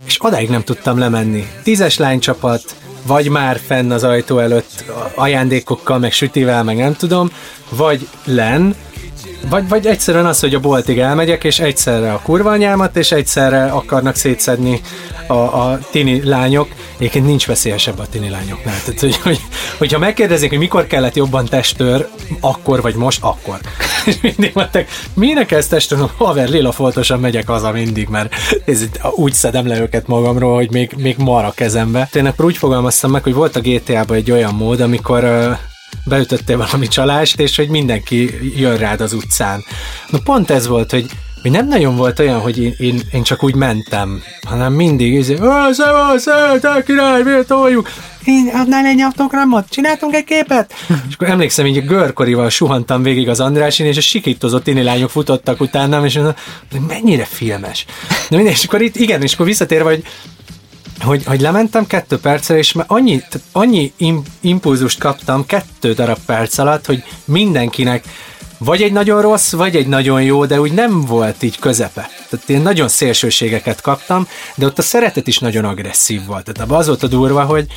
és 0.06 0.18
odáig 0.20 0.50
nem 0.50 0.64
tudtam 0.64 0.98
lemenni. 0.98 1.48
Tízes 1.64 1.98
lánycsapat, 1.98 2.76
vagy 3.06 3.30
már 3.30 3.60
fenn 3.66 3.92
az 3.92 4.04
ajtó 4.04 4.40
előtt 4.40 4.84
ajándékokkal, 5.16 6.00
meg 6.00 6.12
sütivel, 6.12 6.64
meg 6.64 6.78
nem 6.78 6.96
tudom, 6.96 7.32
vagy 7.70 8.08
len, 8.26 8.76
vagy, 9.50 9.68
vagy 9.68 9.86
egyszerűen 9.86 10.26
az, 10.26 10.40
hogy 10.40 10.56
a 10.56 10.60
boltig 10.60 11.00
elmegyek, 11.00 11.44
és 11.44 11.60
egyszerre 11.60 12.14
a 12.14 12.22
kurva 12.24 12.52
anyámat, 12.52 12.96
és 12.98 13.12
egyszerre 13.12 13.66
akarnak 13.66 14.16
szétszedni 14.16 14.82
a, 15.28 15.34
a 15.34 15.80
tini 15.92 16.24
lányok. 16.24 16.68
Egyébként 16.98 17.26
nincs 17.26 17.48
veszélyesebb 17.48 18.00
a 18.00 18.08
tini 18.08 18.30
lányoknál. 18.30 18.76
Tehát, 18.86 19.00
hogy, 19.00 19.16
hogy, 19.16 19.40
hogyha 19.78 20.00
megkérdezik, 20.00 20.50
hogy 20.50 20.58
mikor 20.58 20.88
kellett 20.88 21.16
jobban 21.16 21.46
testőr, 21.46 22.08
akkor 22.40 22.82
vagy 22.82 22.96
most, 22.96 23.20
akkor. 23.22 23.60
És 24.06 24.22
mindig 24.22 24.52
mondták, 24.54 24.90
minek 25.14 25.52
ez 25.52 25.68
testőr? 25.68 26.10
Haver, 26.18 26.50
lila 26.50 26.72
foltosan 26.72 27.20
megyek 27.20 27.48
haza 27.48 27.72
mindig, 27.72 28.08
mert 28.08 28.36
ez, 28.66 28.84
úgy 29.12 29.34
szedem 29.34 29.68
le 29.68 29.82
őket 29.82 30.08
magamról, 30.08 30.56
hogy 30.56 30.72
még, 30.72 30.92
még 30.98 31.16
mar 31.18 31.46
a 31.46 31.52
kezembe. 31.56 32.08
Tényleg 32.12 32.34
úgy 32.38 32.58
fogalmaztam 32.58 33.12
meg, 33.12 33.24
hogy 33.24 33.34
volt 33.34 33.56
a 33.56 33.62
GTA-ban 33.62 34.18
egy 34.18 34.32
olyan 34.32 34.54
mód, 34.54 34.80
amikor 34.80 35.56
beütöttél 36.06 36.58
valami 36.58 36.88
csalást, 36.88 37.40
és 37.40 37.56
hogy 37.56 37.70
mindenki 37.70 38.52
jön 38.56 38.78
rád 38.78 39.02
az 39.02 39.14
utcán. 39.14 39.64
Na 40.10 40.20
pont 40.24 40.50
ez 40.50 40.68
volt, 40.68 40.92
hogy 40.92 41.06
hogy 41.44 41.52
nem 41.52 41.68
nagyon 41.68 41.96
volt 41.96 42.20
olyan, 42.20 42.40
hogy 42.40 42.58
én, 42.58 42.74
én, 42.78 43.02
én 43.12 43.24
csak 43.24 43.44
úgy 43.44 43.56
mentem, 43.56 44.24
hanem 44.48 44.74
mindig, 44.74 45.14
izé, 45.14 45.36
szevasz, 45.72 46.24
te 46.62 46.84
király, 46.86 47.24
miért 47.24 47.48
toljuk? 47.48 47.90
Én 48.26 48.48
adnál 48.54 48.86
egy 48.86 49.02
autogramot? 49.02 49.70
Csináltunk 49.70 50.16
egy 50.16 50.24
képet? 50.24 50.74
és 51.10 51.14
akkor 51.14 51.30
emlékszem, 51.30 51.66
hogy 51.66 51.86
görkorival 51.86 52.50
suhantam 52.50 53.04
végig 53.04 53.30
az 53.30 53.40
Andrásin, 53.40 53.86
és 53.86 53.98
a 53.98 54.02
sikítozott 54.02 54.64
tini 54.64 54.84
lányok 54.84 55.10
futottak 55.10 55.62
utánam, 55.62 56.06
és 56.06 56.16
mondom, 56.16 56.34
mennyire 56.88 57.26
filmes. 57.26 57.86
De 58.30 58.36
mindegy, 58.36 58.54
és 58.54 58.64
akkor 58.64 58.82
itt, 58.82 58.96
igen, 58.96 59.22
és 59.22 59.34
akkor 59.34 59.46
visszatérve, 59.46 59.90
hogy 59.90 60.04
hogy, 61.00 61.24
hogy 61.26 61.42
lementem 61.42 61.88
kettő 61.88 62.18
percre, 62.18 62.58
és 62.58 62.72
már 62.72 62.86
annyi, 62.90 63.24
annyi 63.52 63.94
im, 63.98 64.22
impulzust 64.42 65.00
kaptam 65.00 65.46
kettő 65.46 65.94
darab 65.94 66.18
perc 66.26 66.58
alatt, 66.58 66.86
hogy 66.86 67.04
mindenkinek 67.26 68.04
vagy 68.64 68.82
egy 68.82 68.92
nagyon 68.92 69.22
rossz, 69.22 69.52
vagy 69.52 69.76
egy 69.76 69.88
nagyon 69.88 70.24
jó, 70.24 70.46
de 70.46 70.60
úgy 70.60 70.72
nem 70.72 71.02
volt 71.02 71.44
így 71.44 71.60
közepe. 71.60 72.10
Tehát 72.30 72.50
én 72.50 72.62
nagyon 72.62 72.88
szélsőségeket 72.88 73.82
kaptam, 73.82 74.28
de 74.56 74.66
ott 74.66 74.78
a 74.78 74.82
szeretet 74.82 75.28
is 75.28 75.38
nagyon 75.38 75.66
agresszív 75.66 76.26
volt. 76.26 76.52
Tehát 76.54 76.72
az 76.72 76.88
volt 76.88 77.04
a 77.04 77.08
durva, 77.08 77.44
hogy, 77.44 77.68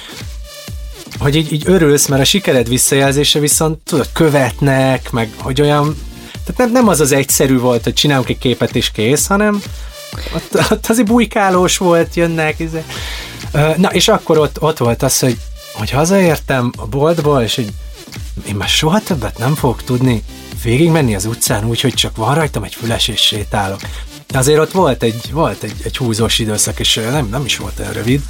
hogy 1.19 1.37
így, 1.37 1.53
így 1.53 1.63
örülsz, 1.67 2.07
mert 2.07 2.23
a 2.23 2.25
sikered 2.25 2.69
visszajelzése 2.69 3.39
viszont 3.39 3.79
tudod, 3.79 4.09
követnek, 4.13 5.11
meg 5.11 5.31
hogy 5.39 5.61
olyan, 5.61 5.99
tehát 6.31 6.57
nem, 6.57 6.73
nem 6.73 6.89
az 6.89 7.01
az 7.01 7.13
egyszerű 7.13 7.59
volt, 7.59 7.85
hogy 7.85 7.95
csinálunk 7.95 8.29
egy 8.29 8.39
képet 8.39 8.77
és 8.77 8.91
kész, 8.91 9.27
hanem 9.27 9.63
ott, 10.35 10.71
ott 10.71 10.87
azért 10.87 11.09
bujkálós 11.09 11.77
volt, 11.79 12.15
jönnek. 12.15 12.59
Izé. 12.59 12.85
Na, 13.77 13.93
és 13.93 14.09
akkor 14.09 14.39
ott, 14.39 14.63
ott 14.63 14.79
volt 14.79 15.03
az, 15.03 15.19
hogy, 15.19 15.37
hogy 15.73 15.91
hazaértem 15.91 16.73
a 16.77 16.87
boltból, 16.87 17.43
és 17.43 17.55
hogy 17.55 17.73
én 18.49 18.55
már 18.55 18.69
soha 18.69 19.01
többet 19.01 19.39
nem 19.39 19.55
fogok 19.55 19.83
tudni 19.83 20.23
végigmenni 20.67 21.15
az 21.15 21.25
utcán 21.25 21.65
úgy, 21.65 21.81
hogy 21.81 21.95
csak 21.95 22.17
van 22.17 22.35
rajtam 22.35 22.63
egy 22.63 22.75
füles 22.75 23.09
és 23.09 23.21
sétálok. 23.21 23.81
De 24.27 24.39
azért 24.39 24.59
ott 24.59 24.71
volt 24.71 25.03
egy, 25.03 25.31
volt 25.33 25.63
egy, 25.63 25.75
egy 25.85 25.97
húzós 25.97 26.39
időszak, 26.39 26.79
és 26.79 26.95
nem, 26.95 27.29
nem 27.31 27.45
is 27.45 27.57
volt 27.57 27.79
olyan 27.79 27.93
rövid. 27.93 28.21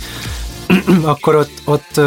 akkor 1.12 1.34
ott, 1.34 1.52
ott, 1.64 2.00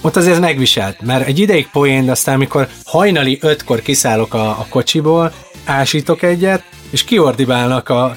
ott 0.00 0.16
azért 0.16 0.40
megviselt, 0.40 1.00
mert 1.00 1.26
egy 1.26 1.38
ideig 1.38 1.68
poén, 1.72 2.04
de 2.04 2.10
aztán 2.10 2.34
amikor 2.34 2.68
hajnali 2.84 3.38
ötkor 3.40 3.82
kiszállok 3.82 4.34
a, 4.34 4.48
a 4.48 4.66
kocsiból, 4.68 5.32
ásítok 5.64 6.22
egyet, 6.22 6.62
és 6.90 7.04
kiordibálnak 7.04 7.88
a, 7.88 8.16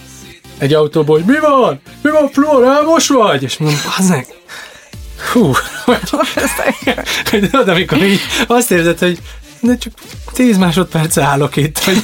egy 0.57 0.73
autóból, 0.73 1.15
hogy 1.17 1.25
mi 1.25 1.39
van? 1.39 1.81
Mi 2.01 2.09
van, 2.09 2.29
Flor, 2.29 2.83
most 2.85 3.07
vagy? 3.07 3.43
És 3.43 3.57
mondom, 3.57 3.79
az 3.97 4.09
meg, 4.09 4.27
hú, 5.31 5.51
hogy 7.29 7.49
oda, 7.51 7.71
amikor 7.75 8.03
így 8.03 8.19
azt 8.47 8.71
érzed, 8.71 8.99
hogy 8.99 9.19
de 9.65 9.77
csak 9.77 9.93
10 10.33 10.57
másodperc 10.57 11.17
állok 11.17 11.55
itt, 11.55 11.77
hogy 11.77 12.03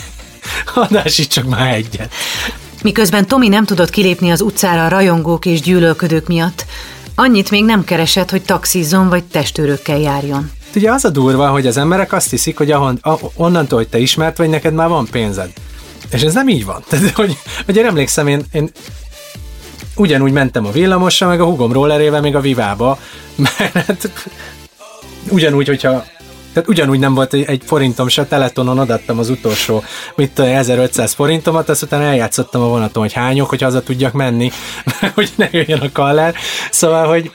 adásít 0.74 1.50
már 1.50 1.74
egyet. 1.74 2.14
Miközben 2.84 3.28
Tomi 3.28 3.48
nem 3.48 3.66
tudott 3.66 3.90
kilépni 3.90 4.32
az 4.32 4.42
utcára 4.42 4.86
a 4.86 4.90
rajongók 4.90 5.46
és 5.46 5.62
gyűlölködők 5.62 6.28
miatt, 6.28 6.66
annyit 7.16 7.52
még 7.52 7.66
nem 7.66 7.84
keresett, 7.84 8.30
hogy 8.30 8.42
taxizzon 8.42 9.10
vagy 9.10 9.24
testőrökkel 9.24 10.00
járjon. 10.00 10.52
Ugye 10.76 10.92
az 10.92 11.06
a 11.06 11.10
durva, 11.10 11.50
hogy 11.50 11.68
az 11.68 11.78
emberek 11.78 12.14
azt 12.14 12.30
hiszik, 12.30 12.58
hogy 12.58 12.72
ahon, 12.72 13.00
onnantól, 13.36 13.78
hogy 13.78 13.88
te 13.88 13.98
ismert 13.98 14.38
vagy, 14.38 14.50
neked 14.50 14.74
már 14.74 14.88
van 14.88 15.08
pénzed. 15.12 15.50
És 16.12 16.22
ez 16.22 16.34
nem 16.34 16.48
így 16.48 16.66
van. 16.66 16.84
Tehát, 16.90 17.10
hogy, 17.10 17.38
hogy 17.66 17.76
én 17.76 17.86
emlékszem, 17.86 18.28
én, 18.28 18.46
én 18.52 18.72
ugyanúgy 19.96 20.32
mentem 20.32 20.66
a 20.66 20.72
villamossal, 20.72 21.30
meg 21.30 21.42
a 21.42 21.46
hugom 21.46 21.72
rollerével, 21.72 22.22
még 22.22 22.36
a 22.36 22.42
Vivába, 22.42 23.00
mert 23.36 23.86
hát, 23.86 24.10
ugyanúgy, 25.30 25.68
hogyha 25.68 26.06
tehát 26.54 26.70
ugyanúgy 26.70 27.00
nem 27.00 27.14
volt 27.14 27.34
egy, 27.34 27.62
forintom 27.66 28.08
se, 28.08 28.26
teletonon 28.26 28.80
adattam 28.80 29.20
az 29.20 29.30
utolsó, 29.30 29.84
mit 30.16 30.40
1500 30.40 31.14
forintomat, 31.14 31.70
azt 31.70 31.84
utána 31.84 32.04
eljátszottam 32.04 32.62
a 32.62 32.68
vonaton, 32.68 33.04
hogy 33.04 33.14
hányok, 33.14 33.50
hogy 33.50 33.62
haza 33.62 33.82
tudjak 33.82 34.14
menni, 34.14 34.52
hogy 35.16 35.30
ne 35.36 35.48
jöjjön 35.52 35.80
a 35.80 35.92
kallár. 35.92 36.36
Szóval, 36.72 37.08
hogy 37.08 37.32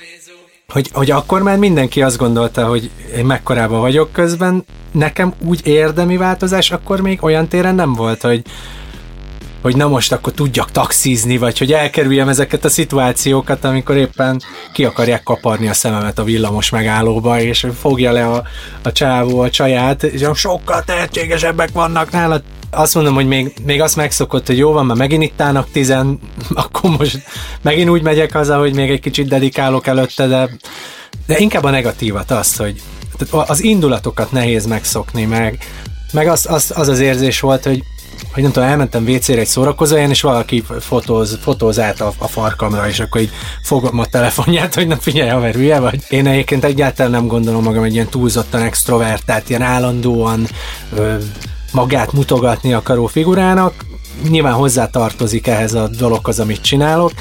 hogy, 0.68 0.90
hogy 0.92 1.10
akkor 1.10 1.42
már 1.42 1.58
mindenki 1.58 2.02
azt 2.02 2.16
gondolta, 2.16 2.66
hogy 2.66 2.90
én 3.16 3.24
mekkorában 3.24 3.80
vagyok 3.80 4.12
közben, 4.12 4.64
nekem 4.92 5.34
úgy 5.44 5.66
érdemi 5.66 6.16
változás 6.16 6.70
akkor 6.70 7.00
még 7.00 7.22
olyan 7.22 7.48
téren 7.48 7.74
nem 7.74 7.92
volt, 7.92 8.22
hogy, 8.22 8.42
hogy 9.66 9.76
na 9.76 9.88
most 9.88 10.12
akkor 10.12 10.32
tudjak 10.32 10.70
taxizni, 10.70 11.36
vagy 11.38 11.58
hogy 11.58 11.72
elkerüljem 11.72 12.28
ezeket 12.28 12.64
a 12.64 12.68
szituációkat, 12.68 13.64
amikor 13.64 13.96
éppen 13.96 14.42
ki 14.72 14.84
akarják 14.84 15.22
kaparni 15.22 15.68
a 15.68 15.74
szememet 15.74 16.18
a 16.18 16.24
villamos 16.24 16.70
megállóba, 16.70 17.40
és 17.40 17.66
fogja 17.80 18.12
le 18.12 18.26
a, 18.26 18.42
a 18.82 18.92
csávó 18.92 19.40
a 19.40 19.50
csaját, 19.50 20.02
és 20.02 20.28
sokkal 20.34 20.82
tehetségesebbek 20.84 21.68
vannak 21.72 22.10
nála. 22.10 22.40
Azt 22.70 22.94
mondom, 22.94 23.14
hogy 23.14 23.26
még, 23.26 23.52
még 23.64 23.80
azt 23.80 23.96
megszokott, 23.96 24.46
hogy 24.46 24.58
jó 24.58 24.72
van, 24.72 24.86
már 24.86 24.96
megint 24.96 25.22
itt 25.22 25.40
állnak 25.40 25.70
tizen, 25.72 26.18
akkor 26.64 26.90
most 26.98 27.22
megint 27.62 27.90
úgy 27.90 28.02
megyek 28.02 28.32
haza, 28.32 28.58
hogy 28.58 28.74
még 28.74 28.90
egy 28.90 29.00
kicsit 29.00 29.28
dedikálok 29.28 29.86
előtte, 29.86 30.26
de, 30.26 30.50
de 31.26 31.38
inkább 31.38 31.64
a 31.64 31.70
negatívat 31.70 32.30
azt, 32.30 32.56
hogy 32.56 32.82
az 33.30 33.62
indulatokat 33.62 34.32
nehéz 34.32 34.66
megszokni, 34.66 35.24
meg, 35.24 35.58
meg 36.12 36.28
az, 36.28 36.46
az, 36.50 36.72
az 36.74 36.88
az 36.88 37.00
érzés 37.00 37.40
volt, 37.40 37.64
hogy 37.64 37.82
hogy 38.32 38.42
nem 38.42 38.52
tudom, 38.52 38.68
elmentem 38.68 39.04
WC-re 39.04 39.40
egy 39.40 39.46
szórakozóján, 39.46 40.10
és 40.10 40.20
valaki 40.20 40.64
fotóz, 40.80 41.38
fotóz 41.42 41.78
át 41.80 42.00
a, 42.00 42.12
a 42.18 42.28
farkamra, 42.28 42.88
és 42.88 43.00
akkor 43.00 43.20
így 43.20 43.30
fogom 43.62 43.98
a 43.98 44.06
telefonját, 44.06 44.74
hogy 44.74 44.86
nem 44.86 44.98
figyelj, 44.98 45.30
haver, 45.30 45.54
hülye 45.54 45.80
vagy. 45.80 46.02
Én 46.08 46.26
egyébként 46.26 46.64
egyáltalán 46.64 47.10
nem 47.10 47.26
gondolom 47.26 47.62
magam 47.62 47.82
egy 47.82 47.94
ilyen 47.94 48.08
túlzottan 48.08 48.62
extrovertált, 48.62 49.48
ilyen 49.48 49.62
állandóan 49.62 50.46
ö, 50.96 51.14
magát 51.72 52.12
mutogatni 52.12 52.72
akaró 52.72 53.06
figurának. 53.06 53.74
Nyilván 54.28 54.52
hozzá 54.52 54.86
tartozik 54.90 55.46
ehhez 55.46 55.74
a 55.74 55.88
dologhoz, 55.88 56.40
amit 56.40 56.60
csinálok, 56.60 57.12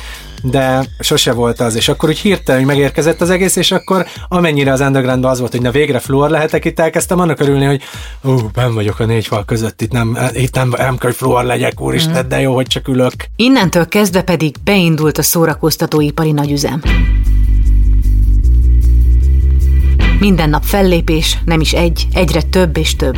de 0.49 0.85
sose 0.99 1.33
volt 1.33 1.59
az, 1.59 1.75
és 1.75 1.87
akkor 1.87 2.09
úgy 2.09 2.17
hirtelen 2.17 2.63
hogy 2.63 2.69
megérkezett 2.75 3.21
az 3.21 3.29
egész, 3.29 3.55
és 3.55 3.71
akkor 3.71 4.05
amennyire 4.27 4.71
az 4.71 4.79
undergroundban 4.79 5.31
az 5.31 5.39
volt, 5.39 5.51
hogy 5.51 5.61
na 5.61 5.71
végre 5.71 5.99
fluor 5.99 6.29
lehetek, 6.29 6.65
itt 6.65 6.79
elkezdtem 6.79 7.19
annak 7.19 7.39
örülni, 7.39 7.65
hogy 7.65 7.81
ú, 8.21 8.49
ben 8.53 8.73
vagyok 8.73 8.99
a 8.99 9.05
négy 9.05 9.27
fal 9.27 9.45
között, 9.45 9.81
itt 9.81 9.91
nem, 9.91 10.17
itt 10.33 10.55
nem, 10.55 10.73
nem 10.77 10.97
kell, 10.97 11.09
hogy 11.09 11.15
fluor 11.15 11.43
legyek, 11.43 11.81
úristen, 11.81 12.25
mm. 12.25 12.27
de 12.27 12.39
jó, 12.39 12.53
hogy 12.53 12.67
csak 12.67 12.87
ülök. 12.87 13.13
Innentől 13.35 13.87
kezdve 13.87 14.21
pedig 14.21 14.55
beindult 14.63 15.17
a 15.17 15.21
szórakoztatóipari 15.21 16.31
nagyüzem. 16.31 16.81
Minden 20.19 20.49
nap 20.49 20.63
fellépés, 20.63 21.37
nem 21.45 21.59
is 21.59 21.73
egy, 21.73 22.07
egyre 22.13 22.41
több 22.41 22.77
és 22.77 22.95
több. 22.95 23.17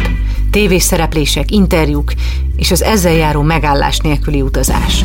Tévés 0.51 0.83
szereplések, 0.83 1.51
interjúk 1.51 2.11
és 2.55 2.71
az 2.71 2.83
ezzel 2.83 3.13
járó 3.13 3.41
megállás 3.41 3.97
nélküli 3.97 4.41
utazás. 4.41 5.03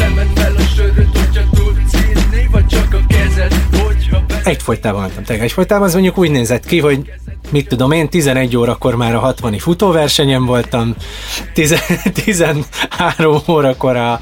Emelt 0.00 0.38
fel 0.38 0.54
a 0.56 0.60
söröt, 0.76 1.18
hogyha 1.18 1.42
tudsz 1.54 1.94
inni 1.94 2.48
Vagy 2.50 2.66
csak 2.66 2.94
a 2.94 3.00
kezed, 3.08 3.54
hogyha 3.82 4.24
be... 4.26 4.40
Egyfolytában 4.44 5.00
mentem, 5.00 5.24
tényleg 5.24 5.44
egyfolytában, 5.44 5.86
az 5.86 5.92
mondjuk 5.92 6.18
úgy 6.18 6.30
nézett 6.30 6.64
ki, 6.64 6.80
hogy 6.80 7.12
mit 7.50 7.68
tudom 7.68 7.92
én, 7.92 8.08
11 8.08 8.56
órakor 8.56 8.94
már 8.94 9.14
a 9.14 9.18
60 9.18 9.58
futóversenyen 9.58 10.44
voltam, 10.44 10.94
10, 11.52 11.82
13 12.14 13.40
órakor 13.48 13.96
a, 13.96 14.20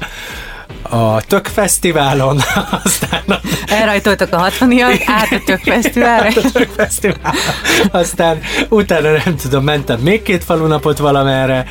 a 0.81 1.21
Tök 1.21 1.45
Fesztiválon, 1.45 2.39
aztán 2.83 3.23
a, 3.27 3.39
Elrajtoltak 3.67 4.33
a 4.33 4.37
60 4.37 4.81
át 5.05 5.31
a 5.31 5.41
tök 5.45 5.59
fesztiválra. 5.63 6.27
a 6.27 6.51
Tök 6.51 6.69
Fesztiválon, 6.69 7.39
aztán 7.91 8.39
utána 8.69 9.11
nem 9.25 9.35
tudom, 9.35 9.63
mentem 9.63 9.99
még 9.99 10.21
két 10.21 10.43
falunapot 10.43 10.97
valamerre, 10.97 11.65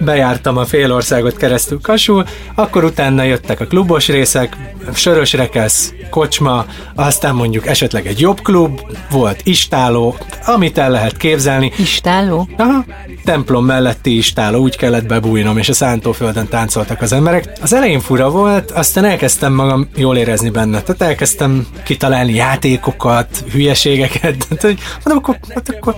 bejártam 0.00 0.56
a 0.56 0.64
fél 0.64 0.92
országot 0.92 1.36
keresztül 1.36 1.80
Kasul, 1.82 2.24
akkor 2.54 2.84
utána 2.84 3.22
jöttek 3.22 3.60
a 3.60 3.66
klubos 3.66 4.08
részek, 4.08 4.56
sörös 4.94 5.32
rekesz, 5.32 5.92
kocsma, 6.10 6.66
aztán 6.94 7.34
mondjuk 7.34 7.66
esetleg 7.66 8.06
egy 8.06 8.20
jobb 8.20 8.40
klub, 8.42 8.80
volt 9.10 9.40
istáló, 9.44 10.16
amit 10.44 10.78
el 10.78 10.90
lehet 10.90 11.16
képzelni, 11.16 11.72
Istálló? 11.76 12.48
Aha, 12.56 12.84
templom 13.24 13.64
melletti 13.64 14.16
istáló, 14.16 14.60
úgy 14.60 14.76
kellett 14.76 15.06
bebújnom, 15.06 15.58
és 15.58 15.68
a 15.68 15.72
szántóföldön 15.72 16.48
táncoltak 16.48 17.02
az 17.02 17.12
emberek. 17.12 17.52
Az 17.62 17.72
elején 17.72 18.00
fura 18.00 18.30
volt, 18.30 18.70
aztán 18.70 19.04
elkezdtem 19.04 19.52
magam 19.52 19.88
jól 19.96 20.16
érezni 20.16 20.50
benne. 20.50 20.80
Tehát 20.80 21.02
elkezdtem 21.02 21.66
kitalálni 21.84 22.34
játékokat, 22.34 23.44
hülyeségeket. 23.52 24.46
Tehát, 24.48 24.62
hogy 24.62 24.78
mondom, 25.04 25.24
akkor, 25.24 25.38
hát 25.54 25.68
akkor, 25.68 25.94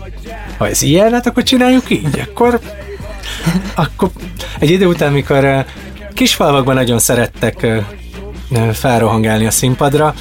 ha 0.59 0.69
ez 0.69 0.83
ilyen, 0.83 1.12
hát 1.12 1.26
akkor 1.26 1.42
csináljuk 1.42 1.90
így. 1.90 2.26
Akkor, 2.30 2.61
akkor 3.75 4.11
egy 4.59 4.71
idő 4.71 4.87
után, 4.87 5.12
mikor 5.12 5.65
kisfalvakban 6.15 6.75
nagyon 6.75 6.99
szerettek 6.99 7.67
felrohangálni 8.73 9.47
a 9.47 9.50
színpadra, 9.50 10.15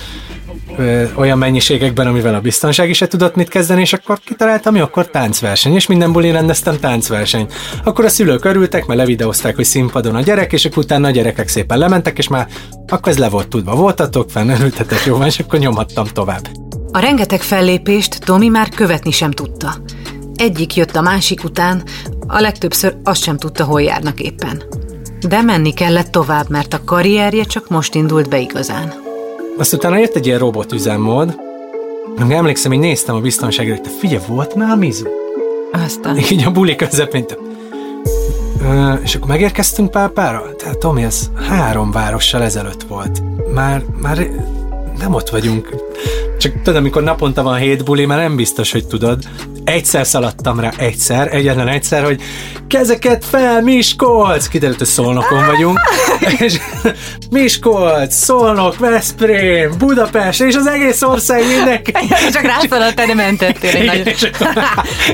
olyan 1.15 1.37
mennyiségekben, 1.37 2.07
amivel 2.07 2.35
a 2.35 2.39
biztonsági 2.39 2.93
se 2.93 3.07
tudott 3.07 3.35
mit 3.35 3.49
kezdeni, 3.49 3.81
és 3.81 3.93
akkor 3.93 4.19
kitaláltam, 4.25 4.73
hogy 4.73 4.81
akkor 4.81 5.07
táncverseny, 5.07 5.75
és 5.75 5.87
minden 5.87 6.11
bulin 6.11 6.33
rendeztem 6.33 6.79
táncverseny. 6.79 7.47
Akkor 7.83 8.05
a 8.05 8.09
szülők 8.09 8.45
örültek, 8.45 8.85
mert 8.85 8.99
levideozták, 8.99 9.55
hogy 9.55 9.65
színpadon 9.65 10.15
a 10.15 10.21
gyerek, 10.21 10.53
és 10.53 10.65
akkor 10.65 10.83
utána 10.83 11.07
a 11.07 11.11
gyerekek 11.11 11.47
szépen 11.47 11.77
lementek, 11.77 12.17
és 12.17 12.27
már 12.27 12.47
akkor 12.87 13.11
ez 13.11 13.17
le 13.17 13.29
volt 13.29 13.47
tudva. 13.47 13.75
Voltatok, 13.75 14.29
fenn 14.29 14.49
örültetek, 14.49 15.05
jó 15.05 15.23
és 15.23 15.39
akkor 15.39 15.59
nyomhattam 15.59 16.05
tovább. 16.05 16.47
A 16.91 16.99
rengeteg 16.99 17.41
fellépést 17.41 18.19
Tomi 18.25 18.47
már 18.47 18.69
követni 18.69 19.11
sem 19.11 19.31
tudta. 19.31 19.75
Egyik 20.35 20.75
jött 20.75 20.95
a 20.95 21.01
másik 21.01 21.43
után, 21.43 21.83
a 22.31 22.39
legtöbbször 22.41 22.95
azt 23.03 23.21
sem 23.23 23.37
tudta, 23.37 23.63
hol 23.63 23.81
járnak 23.81 24.19
éppen. 24.19 24.63
De 25.27 25.41
menni 25.41 25.73
kellett 25.73 26.11
tovább, 26.11 26.49
mert 26.49 26.73
a 26.73 26.79
karrierje 26.85 27.43
csak 27.43 27.69
most 27.69 27.95
indult 27.95 28.29
be 28.29 28.39
igazán. 28.39 28.93
Azt 29.57 29.73
utána 29.73 29.97
jött 29.97 30.15
egy 30.15 30.25
ilyen 30.25 30.39
robot 30.39 30.71
üzemmód, 30.71 31.35
meg 32.17 32.31
emlékszem, 32.31 32.71
hogy 32.71 32.79
néztem 32.79 33.15
a 33.15 33.19
biztonságra, 33.19 33.73
hogy 33.73 33.81
te 33.81 33.89
figyelj, 33.99 34.23
volt 34.27 34.55
már 34.55 34.77
Mizu? 34.77 35.05
Aztán 35.71 36.17
Így 36.17 36.43
a 36.45 36.51
buli 36.51 36.75
közepén. 36.75 37.25
te- 37.27 37.37
Ö, 38.63 38.93
és 38.93 39.15
akkor 39.15 39.27
megérkeztünk 39.27 39.91
Pápára? 39.91 40.55
Tehát 40.57 40.77
Tomi, 40.77 41.03
ez 41.03 41.29
három 41.47 41.91
várossal 41.91 42.41
ezelőtt 42.43 42.83
volt. 42.83 43.21
Már, 43.53 43.83
már 44.01 44.29
nem 44.99 45.13
ott 45.13 45.29
vagyunk. 45.29 45.69
Csak 46.39 46.53
tudod, 46.63 46.75
amikor 46.75 47.03
naponta 47.03 47.43
van 47.43 47.57
hét 47.57 47.83
buli, 47.83 48.05
már 48.05 48.17
nem 48.17 48.35
biztos, 48.35 48.71
hogy 48.71 48.87
tudod. 48.87 49.23
Egyszer 49.63 50.05
szaladtam 50.05 50.59
rá, 50.59 50.71
egyszer, 50.77 51.35
egyetlen 51.35 51.67
egyszer, 51.67 52.03
hogy 52.03 52.21
kezeket 52.67 53.25
fel, 53.25 53.61
Miskolc! 53.61 54.47
Kiderült, 54.47 54.77
hogy 54.77 54.87
Szolnokon 54.87 55.45
vagyunk. 55.45 55.79
és 56.39 56.59
Miskolc, 57.31 58.15
Szolnok, 58.15 58.77
Veszprém, 58.77 59.71
Budapest, 59.77 60.41
és 60.41 60.55
az 60.55 60.67
egész 60.67 61.01
ország 61.01 61.41
mindenki. 61.47 61.91
csak 62.33 62.43
rászaladt, 62.43 62.95
de 62.95 63.13
mentettél 63.13 63.75
egy 63.75 63.83
Igen, 63.83 63.97
nagy... 63.97 64.07
és 64.07 64.23
akkor 64.23 64.63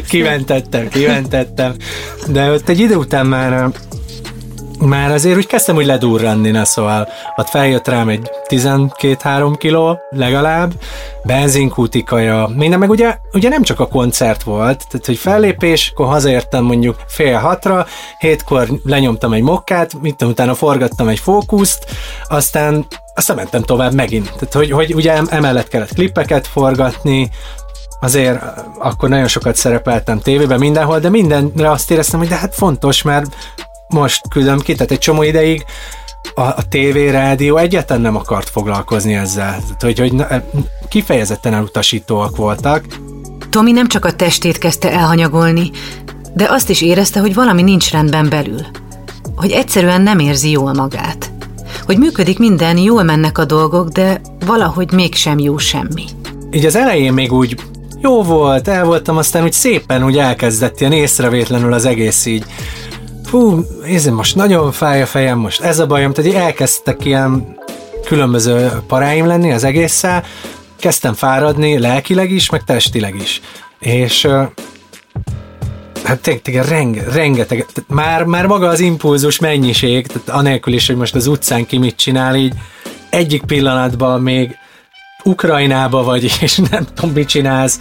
kimentettem, 0.09 0.89
kimentettem. 0.89 1.73
De 2.27 2.51
ott 2.51 2.69
egy 2.69 2.79
idő 2.79 2.95
után 2.95 3.25
már 3.25 3.69
már 4.85 5.11
azért 5.11 5.37
úgy 5.37 5.47
kezdtem 5.47 5.75
úgy 5.75 5.85
ledurranni, 5.85 6.49
na 6.49 6.65
szóval. 6.65 7.07
Ott 7.35 7.49
feljött 7.49 7.87
rám 7.87 8.09
egy 8.09 8.29
12-3 8.47 9.55
kiló 9.57 9.99
legalább, 10.09 10.71
benzinkúti 11.23 12.03
kaja, 12.03 12.49
minden, 12.55 12.79
meg 12.79 12.89
ugye, 12.89 13.17
ugye 13.33 13.49
nem 13.49 13.63
csak 13.63 13.79
a 13.79 13.87
koncert 13.87 14.43
volt, 14.43 14.87
tehát 14.89 15.05
hogy 15.05 15.17
fellépés, 15.17 15.91
akkor 15.93 16.07
hazaértem 16.07 16.63
mondjuk 16.63 16.95
fél 17.07 17.37
hatra, 17.37 17.85
hétkor 18.19 18.67
lenyomtam 18.83 19.33
egy 19.33 19.41
mokkát, 19.41 20.01
mit 20.01 20.15
tudom, 20.15 20.33
utána 20.33 20.53
forgattam 20.53 21.07
egy 21.07 21.19
fókuszt, 21.19 21.85
aztán 22.27 22.85
aztán 23.15 23.35
mentem 23.35 23.61
tovább 23.61 23.93
megint. 23.93 24.25
Tehát, 24.25 24.53
hogy, 24.53 24.71
hogy 24.71 24.93
ugye 24.93 25.13
em- 25.13 25.31
emellett 25.31 25.67
kellett 25.67 25.93
klippeket 25.93 26.47
forgatni, 26.47 27.29
azért 27.99 28.43
akkor 28.79 29.09
nagyon 29.09 29.27
sokat 29.27 29.55
szerepeltem 29.55 30.19
tévében 30.19 30.59
mindenhol, 30.59 30.99
de 30.99 31.09
mindenre 31.09 31.71
azt 31.71 31.91
éreztem, 31.91 32.19
hogy 32.19 32.27
de 32.27 32.35
hát 32.35 32.55
fontos, 32.55 33.01
mert 33.01 33.35
most 33.95 34.29
küldöm 34.29 34.59
ki, 34.59 34.73
tehát 34.73 34.91
egy 34.91 34.99
csomó 34.99 35.23
ideig 35.23 35.65
a, 36.35 36.41
a 36.41 36.67
tévé, 36.69 37.09
rádió 37.09 37.57
egyáltalán 37.57 38.01
nem 38.01 38.15
akart 38.15 38.49
foglalkozni 38.49 39.13
ezzel. 39.13 39.51
Tehát, 39.51 39.81
hogy, 39.81 39.99
hogy 39.99 40.13
na- 40.13 40.27
kifejezetten 40.89 41.53
elutasítóak 41.53 42.35
voltak. 42.35 42.85
Tomi 43.49 43.71
nem 43.71 43.87
csak 43.87 44.05
a 44.05 44.11
testét 44.11 44.57
kezdte 44.57 44.91
elhanyagolni, 44.91 45.71
de 46.33 46.45
azt 46.49 46.69
is 46.69 46.81
érezte, 46.81 47.19
hogy 47.19 47.33
valami 47.33 47.61
nincs 47.61 47.91
rendben 47.91 48.29
belül. 48.29 48.61
Hogy 49.35 49.51
egyszerűen 49.51 50.01
nem 50.01 50.19
érzi 50.19 50.49
jól 50.49 50.73
magát. 50.73 51.31
Hogy 51.85 51.97
működik 51.97 52.39
minden, 52.39 52.77
jól 52.77 53.03
mennek 53.03 53.37
a 53.37 53.45
dolgok, 53.45 53.89
de 53.89 54.21
valahogy 54.45 54.91
mégsem 54.91 55.39
jó 55.39 55.57
semmi. 55.57 56.05
Így 56.51 56.65
az 56.65 56.75
elején 56.75 57.13
még 57.13 57.31
úgy 57.31 57.55
jó 58.01 58.23
volt, 58.23 58.67
el 58.67 58.85
voltam, 58.85 59.17
aztán 59.17 59.43
úgy 59.43 59.53
szépen 59.53 60.03
úgy 60.03 60.17
elkezdett 60.17 60.79
ilyen 60.79 60.91
észrevétlenül 60.91 61.73
az 61.73 61.85
egész 61.85 62.25
így. 62.25 62.45
Fú, 63.35 63.65
ez 63.85 64.05
most 64.05 64.35
nagyon 64.35 64.71
fáj 64.71 65.01
a 65.01 65.05
fejem, 65.05 65.37
most 65.37 65.61
ez 65.61 65.79
a 65.79 65.85
bajom, 65.85 66.13
tehát 66.13 66.33
elkezdtek 66.33 67.05
ilyen 67.05 67.57
különböző 68.05 68.71
paráim 68.87 69.25
lenni 69.25 69.51
az 69.51 69.63
egésszel, 69.63 70.23
kezdtem 70.79 71.13
fáradni 71.13 71.79
lelkileg 71.79 72.31
is, 72.31 72.49
meg 72.49 72.63
testileg 72.63 73.15
is. 73.15 73.41
És 73.79 74.27
hát 76.03 76.19
tényleg, 76.21 76.67
renge, 76.67 77.03
rengeteg, 77.11 77.65
már, 77.87 78.23
már 78.23 78.45
maga 78.45 78.67
az 78.67 78.79
impulzus 78.79 79.39
mennyiség, 79.39 80.07
tehát 80.07 80.29
anélkül 80.29 80.73
is, 80.73 80.87
hogy 80.87 80.97
most 80.97 81.15
az 81.15 81.27
utcán 81.27 81.65
ki 81.65 81.77
mit 81.77 81.95
csinál, 81.95 82.35
így 82.35 82.53
egyik 83.09 83.43
pillanatban 83.43 84.21
még 84.21 84.57
Ukrajnába 85.23 86.03
vagy, 86.03 86.23
és 86.41 86.61
nem 86.71 86.85
tudom, 86.93 87.11
mit 87.11 87.27
csinálsz, 87.27 87.79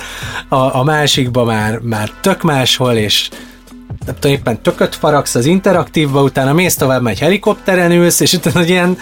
a, 0.49 0.77
a 0.79 0.83
másikba 0.83 1.45
már, 1.45 1.79
már 1.79 2.11
tök 2.21 2.43
máshol, 2.43 2.95
és 2.95 3.29
nem 4.07 4.15
tudom, 4.15 4.37
éppen 4.37 4.63
tököt 4.63 4.95
faragsz 4.95 5.35
az 5.35 5.47
interaktívba, 5.47 6.23
utána 6.23 6.53
mész 6.53 6.77
tovább, 6.77 7.03
megy 7.03 7.19
helikopteren 7.19 7.91
ülsz, 7.91 8.21
és 8.21 8.33
utána 8.33 8.65
ilyen 8.65 8.99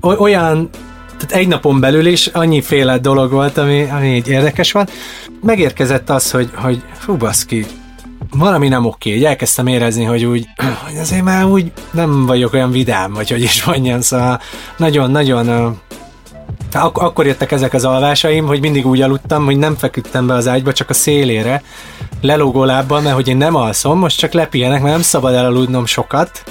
oly- 0.00 0.18
olyan 0.18 0.70
tehát 1.16 1.42
egy 1.42 1.48
napon 1.48 1.80
belül 1.80 2.06
is 2.06 2.26
annyiféle 2.26 2.98
dolog 2.98 3.30
volt, 3.30 3.58
ami, 3.58 3.88
ami 3.90 4.14
így 4.14 4.28
érdekes 4.28 4.72
volt. 4.72 4.92
Megérkezett 5.42 6.10
az, 6.10 6.30
hogy, 6.30 6.50
hogy 6.54 6.82
fú 6.98 7.16
baszki, 7.16 7.66
valami 8.30 8.68
nem 8.68 8.84
oké, 8.84 9.14
így 9.14 9.24
elkezdtem 9.24 9.66
érezni, 9.66 10.04
hogy 10.04 10.24
úgy, 10.24 10.46
hogy 10.86 10.96
azért 10.96 11.22
már 11.22 11.44
úgy 11.44 11.72
nem 11.90 12.26
vagyok 12.26 12.52
olyan 12.52 12.70
vidám, 12.70 13.12
vagy 13.12 13.30
hogy 13.30 13.42
is 13.42 13.64
mondjam, 13.64 14.00
szóval 14.00 14.40
nagyon-nagyon 14.76 15.78
Ak- 16.76 17.02
akkor 17.02 17.26
jöttek 17.26 17.52
ezek 17.52 17.74
az 17.74 17.84
alvásaim, 17.84 18.46
hogy 18.46 18.60
mindig 18.60 18.86
úgy 18.86 19.02
aludtam, 19.02 19.44
hogy 19.44 19.56
nem 19.56 19.76
feküdtem 19.76 20.26
be 20.26 20.34
az 20.34 20.48
ágyba, 20.48 20.72
csak 20.72 20.90
a 20.90 20.94
szélére, 20.94 21.62
lelógó 22.20 22.64
lábbal, 22.64 23.00
mert 23.00 23.14
hogy 23.14 23.28
én 23.28 23.36
nem 23.36 23.54
alszom, 23.54 23.98
most 23.98 24.18
csak 24.18 24.32
lepihenek, 24.32 24.80
mert 24.80 24.92
nem 24.92 25.02
szabad 25.02 25.34
elaludnom 25.34 25.86
sokat, 25.86 26.42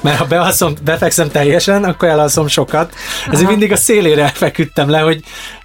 mert 0.00 0.18
ha 0.18 0.24
bealszom, 0.24 0.72
befekszem 0.84 1.30
teljesen, 1.30 1.84
akkor 1.84 2.08
elalszom 2.08 2.46
sokat. 2.46 2.94
Ezért 3.30 3.48
mindig 3.48 3.72
a 3.72 3.76
szélére 3.76 4.28
feküdtem 4.34 4.90
le, 4.90 4.98
hogy, 4.98 5.22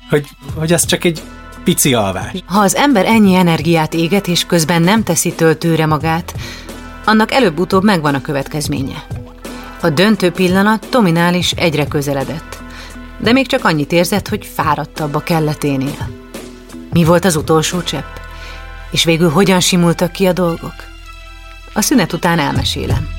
hogy, 0.10 0.28
hogy 0.56 0.74
az 0.74 0.86
csak 0.86 1.04
egy 1.04 1.22
pici 1.64 1.94
alvás. 1.94 2.32
Ha 2.46 2.60
az 2.60 2.76
ember 2.76 3.06
ennyi 3.06 3.36
energiát 3.36 3.94
éget, 3.94 4.28
és 4.28 4.46
közben 4.46 4.82
nem 4.82 5.04
teszi 5.04 5.34
töltőre 5.34 5.86
magát, 5.86 6.34
annak 7.06 7.32
előbb-utóbb 7.32 7.84
megvan 7.84 8.14
a 8.14 8.22
következménye. 8.22 9.04
A 9.82 9.90
döntő 9.90 10.32
pillanat 10.32 10.88
Tominál 10.90 11.34
is 11.34 11.52
egyre 11.52 11.88
közeledett. 11.88 12.59
De 13.20 13.32
még 13.32 13.48
csak 13.48 13.66
annyit 13.66 13.92
érzett, 13.92 14.28
hogy 14.28 14.46
fáradtabb 14.54 15.16
a 15.16 15.20
kelleténél. 15.20 16.10
Mi 16.94 17.04
volt 17.04 17.26
az 17.26 17.36
utolsó 17.36 17.82
csepp? 17.82 18.16
És 18.92 19.04
végül 19.04 19.30
hogyan 19.30 19.60
simultak 19.60 20.12
ki 20.12 20.26
a 20.26 20.34
dolgok? 20.34 20.76
A 21.74 21.82
szünet 21.82 22.14
után 22.14 22.40
elmesélem. 22.40 23.19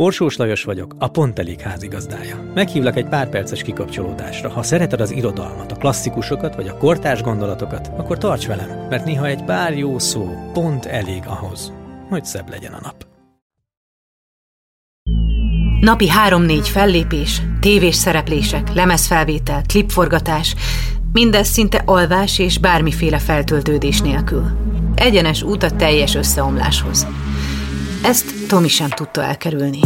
Orsós 0.00 0.36
Lajos 0.36 0.64
vagyok, 0.64 0.94
a 0.98 1.08
Pont 1.08 1.38
Elég 1.38 1.60
házigazdája. 1.60 2.50
Meghívlak 2.54 2.96
egy 2.96 3.08
pár 3.08 3.28
perces 3.28 3.62
kikapcsolódásra. 3.62 4.48
Ha 4.50 4.62
szereted 4.62 5.00
az 5.00 5.10
irodalmat, 5.10 5.72
a 5.72 5.76
klasszikusokat 5.76 6.54
vagy 6.54 6.68
a 6.68 6.76
kortárs 6.76 7.22
gondolatokat, 7.22 7.90
akkor 7.96 8.18
tarts 8.18 8.46
velem, 8.46 8.86
mert 8.88 9.04
néha 9.04 9.26
egy 9.26 9.44
pár 9.44 9.78
jó 9.78 9.98
szó 9.98 10.50
pont 10.52 10.84
elég 10.84 11.22
ahhoz, 11.26 11.72
hogy 12.08 12.24
szebb 12.24 12.48
legyen 12.48 12.72
a 12.72 12.80
nap. 12.82 13.06
Napi 15.80 16.08
három-négy 16.08 16.68
fellépés, 16.68 17.42
tévés 17.60 17.94
szereplések, 17.94 18.72
lemezfelvétel, 18.74 19.62
klipforgatás, 19.66 20.54
mindez 21.12 21.48
szinte 21.48 21.82
alvás 21.84 22.38
és 22.38 22.58
bármiféle 22.58 23.18
feltöltődés 23.18 24.00
nélkül. 24.00 24.44
Egyenes 24.94 25.42
út 25.42 25.62
a 25.62 25.70
teljes 25.70 26.14
összeomláshoz. 26.14 27.06
Ezt 28.02 28.46
Tomi 28.48 28.68
sem 28.68 28.88
tudta 28.88 29.22
elkerülni. 29.22 29.80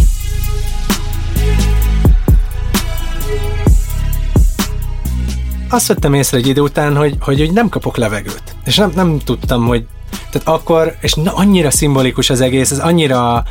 Azt 5.68 5.86
vettem 5.86 6.14
észre 6.14 6.36
egy 6.36 6.46
idő 6.46 6.60
után, 6.60 6.96
hogy, 6.96 7.16
hogy, 7.20 7.38
hogy 7.38 7.52
nem 7.52 7.68
kapok 7.68 7.96
levegőt. 7.96 8.42
És 8.64 8.76
nem, 8.76 8.92
nem 8.94 9.18
tudtam, 9.18 9.66
hogy 9.66 9.86
tehát 10.30 10.48
akkor, 10.48 10.96
és 11.00 11.14
na, 11.14 11.34
annyira 11.34 11.70
szimbolikus 11.70 12.30
az 12.30 12.40
egész, 12.40 12.70
ez 12.70 12.78
annyira 12.78 13.44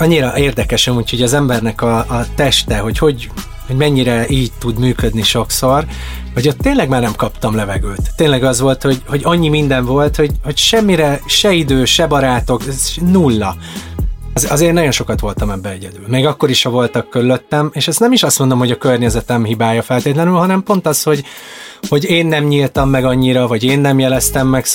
annyira 0.00 0.38
érdekes 0.38 0.86
úgyhogy 0.86 1.22
az 1.22 1.32
embernek 1.32 1.82
a, 1.82 1.98
a 1.98 2.26
teste, 2.34 2.78
hogy, 2.78 2.98
hogy 2.98 3.30
hogy 3.68 3.76
mennyire 3.76 4.28
így 4.28 4.52
tud 4.58 4.78
működni 4.78 5.22
sokszor, 5.22 5.84
hogy 6.34 6.48
ott 6.48 6.58
tényleg 6.58 6.88
már 6.88 7.00
nem 7.00 7.14
kaptam 7.14 7.54
levegőt. 7.54 8.10
Tényleg 8.16 8.44
az 8.44 8.60
volt, 8.60 8.82
hogy, 8.82 9.02
hogy 9.06 9.20
annyi 9.24 9.48
minden 9.48 9.84
volt, 9.84 10.16
hogy, 10.16 10.30
hogy 10.44 10.56
semmire, 10.56 11.20
se 11.26 11.52
idő, 11.52 11.84
se 11.84 12.06
barátok, 12.06 12.62
nulla. 13.00 13.56
Az, 14.34 14.50
azért 14.50 14.72
nagyon 14.72 14.90
sokat 14.90 15.20
voltam 15.20 15.50
ebbe 15.50 15.70
egyedül. 15.70 16.04
Még 16.06 16.26
akkor 16.26 16.50
is, 16.50 16.62
ha 16.62 16.70
voltak 16.70 17.08
körülöttem, 17.08 17.70
és 17.72 17.88
ezt 17.88 18.00
nem 18.00 18.12
is 18.12 18.22
azt 18.22 18.38
mondom, 18.38 18.58
hogy 18.58 18.70
a 18.70 18.78
környezetem 18.78 19.44
hibája 19.44 19.82
feltétlenül, 19.82 20.34
hanem 20.34 20.62
pont 20.62 20.86
az, 20.86 21.02
hogy, 21.02 21.24
hogy 21.88 22.04
én 22.04 22.26
nem 22.26 22.44
nyíltam 22.44 22.90
meg 22.90 23.04
annyira, 23.04 23.46
vagy 23.46 23.64
én 23.64 23.80
nem 23.80 23.98
jeleztem 23.98 24.46
meg, 24.46 24.66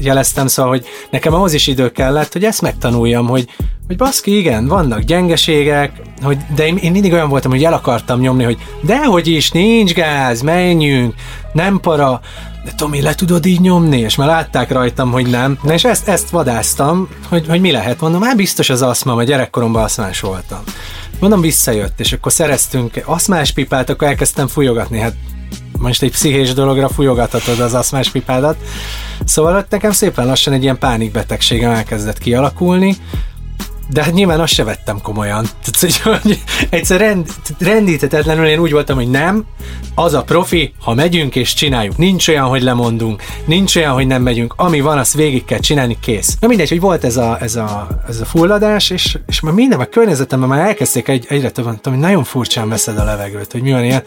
jeleztem, 0.00 0.46
szóval, 0.46 0.70
hogy 0.70 0.84
nekem 1.10 1.34
ahhoz 1.34 1.52
is 1.52 1.66
idő 1.66 1.90
kellett, 1.90 2.32
hogy 2.32 2.44
ezt 2.44 2.62
megtanuljam, 2.62 3.26
hogy, 3.26 3.48
hogy 3.86 3.96
baszki, 3.96 4.38
igen, 4.38 4.66
vannak 4.66 5.00
gyengeségek, 5.00 6.00
hogy, 6.22 6.38
de 6.54 6.66
én, 6.66 6.76
én 6.76 6.90
mindig 6.90 7.12
olyan 7.12 7.28
voltam, 7.28 7.50
hogy 7.50 7.64
el 7.64 7.72
akartam 7.72 8.20
nyomni, 8.20 8.44
hogy 8.44 8.58
dehogy 8.82 9.28
is, 9.28 9.50
nincs 9.50 9.92
gáz, 9.92 10.40
menjünk, 10.40 11.14
nem 11.52 11.80
para, 11.80 12.20
de 12.64 12.72
Tomi, 12.76 13.00
le 13.00 13.14
tudod 13.14 13.46
így 13.46 13.60
nyomni? 13.60 13.98
És 13.98 14.16
már 14.16 14.28
látták 14.28 14.70
rajtam, 14.70 15.10
hogy 15.10 15.26
nem. 15.26 15.58
Na 15.62 15.72
és 15.72 15.84
ezt, 15.84 16.08
ezt 16.08 16.30
vadáztam, 16.30 17.08
hogy, 17.28 17.46
hogy 17.48 17.60
mi 17.60 17.70
lehet. 17.70 18.00
Mondom, 18.00 18.22
hát 18.22 18.36
biztos 18.36 18.70
az 18.70 18.82
aszma, 18.82 19.14
mert 19.14 19.28
gyerekkoromban 19.28 19.82
aszmás 19.82 20.20
voltam. 20.20 20.62
Mondom, 21.20 21.40
visszajött, 21.40 22.00
és 22.00 22.12
akkor 22.12 22.32
szereztünk 22.32 23.02
aszmás 23.04 23.52
pipát, 23.52 23.90
akkor 23.90 24.08
elkezdtem 24.08 24.46
fújogatni. 24.46 24.98
Hát 24.98 25.14
most 25.82 26.02
egy 26.02 26.10
pszichés 26.10 26.52
dologra 26.52 26.88
fújogathatod 26.88 27.60
az 27.60 27.74
aszmás 27.74 28.10
pipádat. 28.10 28.56
Szóval 29.24 29.56
ott 29.56 29.70
nekem 29.70 29.92
szépen 29.92 30.26
lassan 30.26 30.52
egy 30.52 30.62
ilyen 30.62 30.78
pánikbetegségem 30.78 31.70
elkezdett 31.70 32.18
kialakulni, 32.18 32.96
de 33.92 34.02
hát 34.02 34.12
nyilván 34.12 34.40
azt 34.40 34.52
se 34.52 34.64
vettem 34.64 35.00
komolyan. 35.00 35.46
Tehát, 35.64 36.22
hogy 36.22 36.42
egyszer 36.70 37.00
rend, 37.00 37.26
rendítetetlenül 37.58 38.46
én 38.46 38.58
úgy 38.58 38.72
voltam, 38.72 38.96
hogy 38.96 39.10
nem, 39.10 39.44
az 39.94 40.14
a 40.14 40.22
profi, 40.22 40.74
ha 40.80 40.94
megyünk 40.94 41.36
és 41.36 41.54
csináljuk. 41.54 41.96
Nincs 41.96 42.28
olyan, 42.28 42.46
hogy 42.46 42.62
lemondunk, 42.62 43.22
nincs 43.44 43.76
olyan, 43.76 43.92
hogy 43.92 44.06
nem 44.06 44.22
megyünk. 44.22 44.54
Ami 44.56 44.80
van, 44.80 44.98
azt 44.98 45.14
végig 45.14 45.44
kell 45.44 45.58
csinálni, 45.58 45.96
kész. 46.00 46.36
Na 46.40 46.46
mindegy, 46.48 46.68
hogy 46.68 46.80
volt 46.80 47.04
ez 47.04 47.16
a, 47.16 47.38
ez 47.40 47.56
a, 47.56 47.88
ez 48.08 48.20
a 48.20 48.24
fulladás, 48.24 48.90
és, 48.90 49.18
és 49.26 49.40
már 49.40 49.54
minden 49.54 49.80
a 49.80 49.84
környezetemben 49.84 50.48
már 50.48 50.66
elkezdték 50.66 51.08
egy, 51.08 51.26
egyre 51.28 51.50
több, 51.50 51.64
hogy 51.82 51.98
nagyon 51.98 52.24
furcsán 52.24 52.68
veszed 52.68 52.98
a 52.98 53.04
levegőt, 53.04 53.52
hogy 53.52 53.62
mi 53.62 53.72
van 53.72 53.84
ilyen 53.84 54.02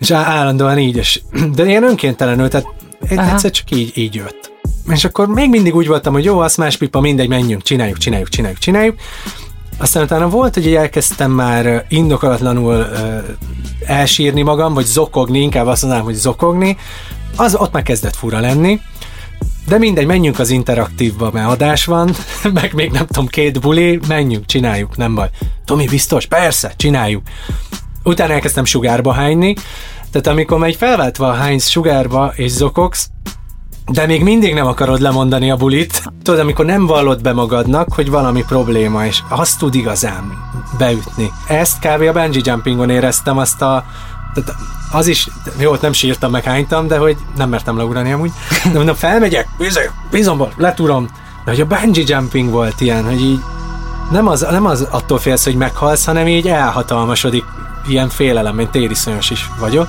és 0.00 0.10
állandóan 0.10 0.78
így, 0.78 0.96
és, 0.96 1.20
de 1.54 1.66
ilyen 1.66 1.82
önkéntelenül, 1.82 2.48
tehát 2.48 2.66
Aha. 3.16 3.32
egyszer 3.32 3.50
csak 3.50 3.70
így, 3.70 3.92
így 3.94 4.14
jött. 4.14 4.52
És 4.88 5.04
akkor 5.04 5.28
még 5.28 5.48
mindig 5.48 5.74
úgy 5.74 5.86
voltam, 5.86 6.12
hogy 6.12 6.24
jó, 6.24 6.38
az 6.38 6.56
más 6.56 6.76
pipa, 6.76 7.00
mindegy, 7.00 7.28
menjünk, 7.28 7.62
csináljuk, 7.62 7.98
csináljuk, 7.98 8.28
csináljuk, 8.28 8.58
csináljuk. 8.58 8.96
Aztán 9.78 10.02
utána 10.02 10.28
volt, 10.28 10.54
hogy 10.54 10.74
elkezdtem 10.74 11.30
már 11.30 11.84
indokolatlanul 11.88 12.74
uh, 12.74 13.24
elsírni 13.86 14.42
magam, 14.42 14.74
vagy 14.74 14.84
zokogni, 14.84 15.40
inkább 15.40 15.66
azt 15.66 15.82
mondanám, 15.82 16.06
hogy 16.06 16.14
zokogni, 16.14 16.76
az 17.36 17.54
ott 17.54 17.72
már 17.72 17.82
kezdett 17.82 18.16
fura 18.16 18.40
lenni. 18.40 18.80
De 19.66 19.78
mindegy, 19.78 20.06
menjünk 20.06 20.38
az 20.38 20.50
interaktívba, 20.50 21.30
mert 21.32 21.48
adás 21.48 21.84
van, 21.84 22.14
meg 22.54 22.72
még 22.74 22.90
nem 22.90 23.06
tudom, 23.06 23.26
két 23.26 23.60
buli, 23.60 24.00
menjünk, 24.08 24.46
csináljuk, 24.46 24.96
nem 24.96 25.14
baj. 25.14 25.28
Tomi, 25.64 25.86
biztos? 25.86 26.26
Persze, 26.26 26.72
csináljuk. 26.76 27.22
Utána 28.02 28.32
elkezdtem 28.32 28.64
sugárba 28.64 29.12
hányni, 29.12 29.54
tehát 30.10 30.26
amikor 30.26 30.58
megy 30.58 30.76
felváltva 30.76 31.32
hánysz 31.32 31.68
sugárba 31.68 32.32
és 32.34 32.50
zokogsz, 32.50 33.08
de 33.92 34.06
még 34.06 34.22
mindig 34.22 34.54
nem 34.54 34.66
akarod 34.66 35.00
lemondani 35.00 35.50
a 35.50 35.56
bulit. 35.56 36.02
Tudod, 36.22 36.40
amikor 36.40 36.64
nem 36.64 36.86
vallod 36.86 37.22
be 37.22 37.32
magadnak, 37.32 37.92
hogy 37.92 38.10
valami 38.10 38.44
probléma, 38.44 39.06
és 39.06 39.22
azt 39.28 39.58
tud 39.58 39.74
igazán 39.74 40.32
beütni. 40.78 41.32
Ezt 41.46 41.78
kb. 41.78 42.02
a 42.02 42.12
bungee 42.12 42.42
jumpingon 42.44 42.90
éreztem 42.90 43.38
azt 43.38 43.62
a 43.62 43.84
tehát 44.34 44.54
az 44.92 45.06
is, 45.06 45.28
jó, 45.58 45.74
nem 45.80 45.92
sírtam, 45.92 46.30
meg 46.30 46.44
hánytam, 46.44 46.86
de 46.86 46.98
hogy 46.98 47.16
nem 47.36 47.48
mertem 47.48 47.76
leugrani 47.76 48.12
amúgy. 48.12 48.32
De 48.64 48.76
mondom, 48.76 48.94
felmegyek, 48.94 49.48
bizomból, 50.10 50.52
letúrom. 50.56 51.08
De 51.44 51.50
hogy 51.50 51.60
a 51.60 51.66
bungee 51.66 52.04
jumping 52.06 52.50
volt 52.50 52.80
ilyen, 52.80 53.04
hogy 53.04 53.20
így 53.20 53.40
nem 54.10 54.28
az, 54.28 54.46
nem 54.50 54.66
az 54.66 54.86
attól 54.90 55.18
félsz, 55.18 55.44
hogy 55.44 55.54
meghalsz, 55.54 56.04
hanem 56.04 56.26
így 56.26 56.48
elhatalmasodik 56.48 57.44
ilyen 57.86 58.08
félelem, 58.08 58.58
én 58.58 58.70
tériszonyos 58.70 59.30
is 59.30 59.50
vagyok. 59.58 59.88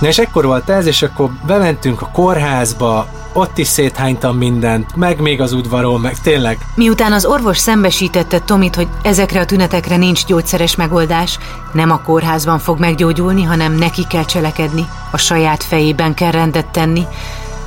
Na 0.00 0.08
és 0.08 0.18
ekkor 0.18 0.44
volt 0.44 0.68
ez, 0.68 0.86
és 0.86 1.02
akkor 1.02 1.30
bementünk 1.46 2.02
a 2.02 2.10
kórházba, 2.12 3.06
ott 3.32 3.58
is 3.58 3.66
széthánytam 3.66 4.36
mindent, 4.36 4.96
meg 4.96 5.20
még 5.20 5.40
az 5.40 5.52
udvaron, 5.52 6.00
meg 6.00 6.18
tényleg. 6.18 6.58
Miután 6.74 7.12
az 7.12 7.24
orvos 7.24 7.58
szembesítette 7.58 8.38
Tomit, 8.38 8.74
hogy 8.74 8.88
ezekre 9.02 9.40
a 9.40 9.44
tünetekre 9.44 9.96
nincs 9.96 10.24
gyógyszeres 10.24 10.76
megoldás, 10.76 11.38
nem 11.72 11.90
a 11.90 12.02
kórházban 12.02 12.58
fog 12.58 12.78
meggyógyulni, 12.78 13.42
hanem 13.42 13.72
neki 13.72 14.06
kell 14.08 14.24
cselekedni, 14.24 14.86
a 15.10 15.16
saját 15.16 15.64
fejében 15.64 16.14
kell 16.14 16.30
rendet 16.30 16.66
tenni, 16.66 17.06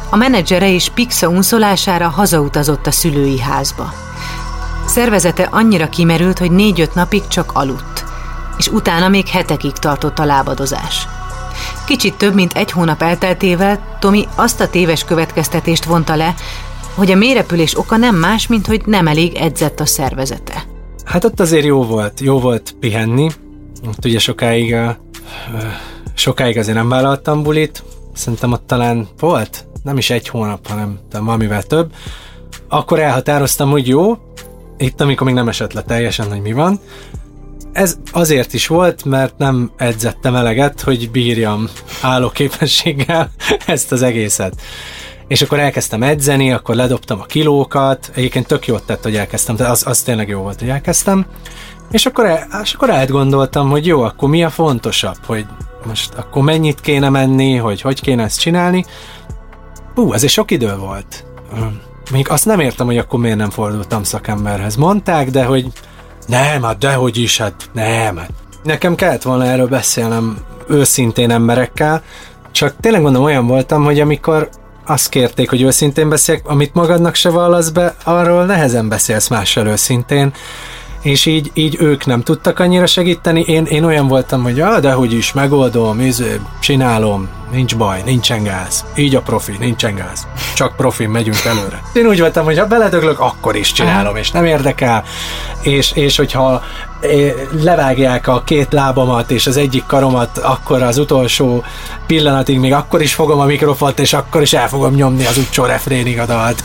a 0.09 0.15
menedzsere 0.15 0.73
és 0.73 0.89
Pixa 0.89 1.27
unszolására 1.27 2.09
hazautazott 2.09 2.87
a 2.87 2.91
szülői 2.91 3.39
házba. 3.39 3.93
Szervezete 4.85 5.47
annyira 5.51 5.89
kimerült, 5.89 6.39
hogy 6.39 6.51
négy-öt 6.51 6.93
napig 6.93 7.27
csak 7.27 7.51
aludt, 7.53 7.92
és 8.57 8.67
utána 8.67 9.07
még 9.07 9.27
hetekig 9.27 9.71
tartott 9.71 10.19
a 10.19 10.25
lábadozás. 10.25 11.07
Kicsit 11.85 12.13
több 12.13 12.33
mint 12.33 12.53
egy 12.53 12.71
hónap 12.71 13.01
elteltével 13.01 13.97
Tomi 13.99 14.27
azt 14.35 14.61
a 14.61 14.69
téves 14.69 15.03
következtetést 15.03 15.83
vonta 15.83 16.15
le, 16.15 16.35
hogy 16.95 17.11
a 17.11 17.15
mérepülés 17.15 17.77
oka 17.77 17.97
nem 17.97 18.15
más, 18.15 18.47
mint 18.47 18.67
hogy 18.67 18.81
nem 18.85 19.07
elég 19.07 19.35
edzett 19.35 19.79
a 19.79 19.85
szervezete. 19.85 20.63
Hát 21.05 21.23
ott 21.23 21.39
azért 21.39 21.65
jó 21.65 21.83
volt, 21.83 22.19
jó 22.19 22.39
volt 22.39 22.75
pihenni. 22.79 23.29
Ott 23.87 24.05
ugye 24.05 24.19
sokáig, 24.19 24.75
sokáig 26.13 26.57
azért 26.57 26.77
nem 26.77 26.89
vállaltam 26.89 27.43
bulit. 27.43 27.83
Szerintem 28.13 28.51
ott 28.51 28.67
talán 28.67 29.07
volt, 29.19 29.65
nem 29.83 29.97
is 29.97 30.09
egy 30.09 30.27
hónap, 30.27 30.67
hanem 30.67 30.99
valamivel 31.11 31.63
több. 31.63 31.93
Akkor 32.69 32.99
elhatároztam, 32.99 33.69
hogy 33.69 33.87
jó, 33.87 34.17
itt 34.77 35.01
amikor 35.01 35.25
még 35.25 35.35
nem 35.35 35.47
esett 35.47 35.73
le 35.73 35.81
teljesen, 35.81 36.29
hogy 36.29 36.41
mi 36.41 36.53
van, 36.53 36.79
ez 37.73 37.97
azért 38.11 38.53
is 38.53 38.67
volt, 38.67 39.05
mert 39.05 39.37
nem 39.37 39.71
edzettem 39.77 40.35
eleget, 40.35 40.81
hogy 40.81 41.11
bírjam 41.11 41.69
állóképességgel 42.01 43.31
ezt 43.65 43.91
az 43.91 44.01
egészet. 44.01 44.53
És 45.27 45.41
akkor 45.41 45.59
elkezdtem 45.59 46.03
edzeni, 46.03 46.51
akkor 46.51 46.75
ledobtam 46.75 47.19
a 47.19 47.25
kilókat, 47.25 48.11
egyébként 48.15 48.47
tök 48.47 48.67
jót 48.67 48.85
tett, 48.85 49.03
hogy 49.03 49.15
elkezdtem, 49.15 49.55
tehát 49.55 49.71
az, 49.71 49.87
az 49.87 50.01
tényleg 50.01 50.27
jó 50.27 50.41
volt, 50.41 50.59
hogy 50.59 50.69
elkezdtem. 50.69 51.25
És 51.91 52.05
akkor, 52.05 52.25
el, 52.25 52.47
és 52.63 52.73
akkor 52.73 52.89
átgondoltam, 52.89 53.69
hogy 53.69 53.85
jó, 53.85 54.01
akkor 54.01 54.29
mi 54.29 54.43
a 54.43 54.49
fontosabb, 54.49 55.17
hogy 55.25 55.45
most 55.85 56.13
akkor 56.13 56.43
mennyit 56.43 56.81
kéne 56.81 57.09
menni, 57.09 57.55
hogy 57.55 57.81
hogy 57.81 58.01
kéne 58.01 58.23
ezt 58.23 58.39
csinálni. 58.39 58.85
Hú, 59.95 60.13
ez 60.13 60.29
sok 60.29 60.51
idő 60.51 60.75
volt. 60.75 61.25
Még 62.11 62.29
azt 62.29 62.45
nem 62.45 62.59
értem, 62.59 62.85
hogy 62.85 62.97
akkor 62.97 63.19
miért 63.19 63.37
nem 63.37 63.49
fordultam 63.49 64.03
szakemberhez. 64.03 64.75
Mondták, 64.75 65.29
de 65.29 65.45
hogy 65.45 65.67
nem, 66.27 66.63
hát 66.63 66.77
dehogy 66.77 67.17
is, 67.17 67.37
hát 67.37 67.69
nem. 67.73 68.21
Nekem 68.63 68.95
kellett 68.95 69.21
volna 69.21 69.45
erről 69.45 69.67
beszélnem 69.67 70.37
őszintén 70.67 71.31
emberekkel, 71.31 72.01
csak 72.51 72.73
tényleg 72.79 73.01
mondom, 73.01 73.23
olyan 73.23 73.47
voltam, 73.47 73.83
hogy 73.83 73.99
amikor 73.99 74.49
azt 74.85 75.09
kérték, 75.09 75.49
hogy 75.49 75.61
őszintén 75.61 76.09
beszéljek, 76.09 76.47
amit 76.47 76.73
magadnak 76.73 77.15
se 77.15 77.29
vallasz 77.29 77.69
be, 77.69 77.95
arról 78.03 78.45
nehezen 78.45 78.89
beszélsz 78.89 79.27
mással 79.27 79.67
őszintén 79.67 80.33
és 81.03 81.25
így, 81.25 81.51
így 81.53 81.77
ők 81.79 82.05
nem 82.05 82.21
tudtak 82.21 82.59
annyira 82.59 82.85
segíteni. 82.85 83.41
Én, 83.41 83.65
én 83.65 83.83
olyan 83.83 84.07
voltam, 84.07 84.43
hogy 84.43 84.59
ah, 84.59 84.79
de 84.79 84.91
hogy 84.91 85.13
is, 85.13 85.33
megoldom, 85.33 85.99
izé, 85.99 86.39
csinálom, 86.59 87.29
nincs 87.51 87.75
baj, 87.75 88.01
nincsen 88.05 88.43
gáz. 88.43 88.85
Így 88.95 89.15
a 89.15 89.21
profi, 89.21 89.55
nincsen 89.59 89.95
gáz. 89.95 90.27
Csak 90.55 90.75
profi, 90.75 91.05
megyünk 91.05 91.45
előre. 91.45 91.81
Én 91.93 92.05
úgy 92.05 92.19
voltam, 92.19 92.45
hogy 92.45 92.59
ha 92.59 92.65
beledöglök, 92.65 93.19
akkor 93.19 93.55
is 93.55 93.71
csinálom, 93.71 94.15
és 94.15 94.31
nem 94.31 94.45
érdekel. 94.45 95.03
És, 95.61 95.91
és 95.91 96.17
hogyha 96.17 96.63
eh, 97.01 97.33
levágják 97.61 98.27
a 98.27 98.43
két 98.45 98.73
lábamat 98.73 99.31
és 99.31 99.47
az 99.47 99.57
egyik 99.57 99.85
karomat, 99.85 100.37
akkor 100.37 100.81
az 100.81 100.97
utolsó 100.97 101.63
pillanatig 102.07 102.59
még 102.59 102.73
akkor 102.73 103.01
is 103.01 103.13
fogom 103.13 103.39
a 103.39 103.45
mikrofont, 103.45 103.99
és 103.99 104.13
akkor 104.13 104.41
is 104.41 104.53
el 104.53 104.67
fogom 104.67 104.93
nyomni 104.93 105.25
az 105.25 105.37
utcsó 105.37 105.65
refrénig 105.65 106.19
a 106.19 106.25
dalt. 106.25 106.63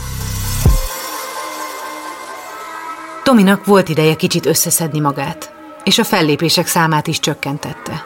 Tominak 3.29 3.65
volt 3.65 3.89
ideje 3.89 4.15
kicsit 4.15 4.45
összeszedni 4.45 4.99
magát, 4.99 5.53
és 5.83 5.97
a 5.97 6.03
fellépések 6.03 6.67
számát 6.67 7.07
is 7.07 7.19
csökkentette. 7.19 8.05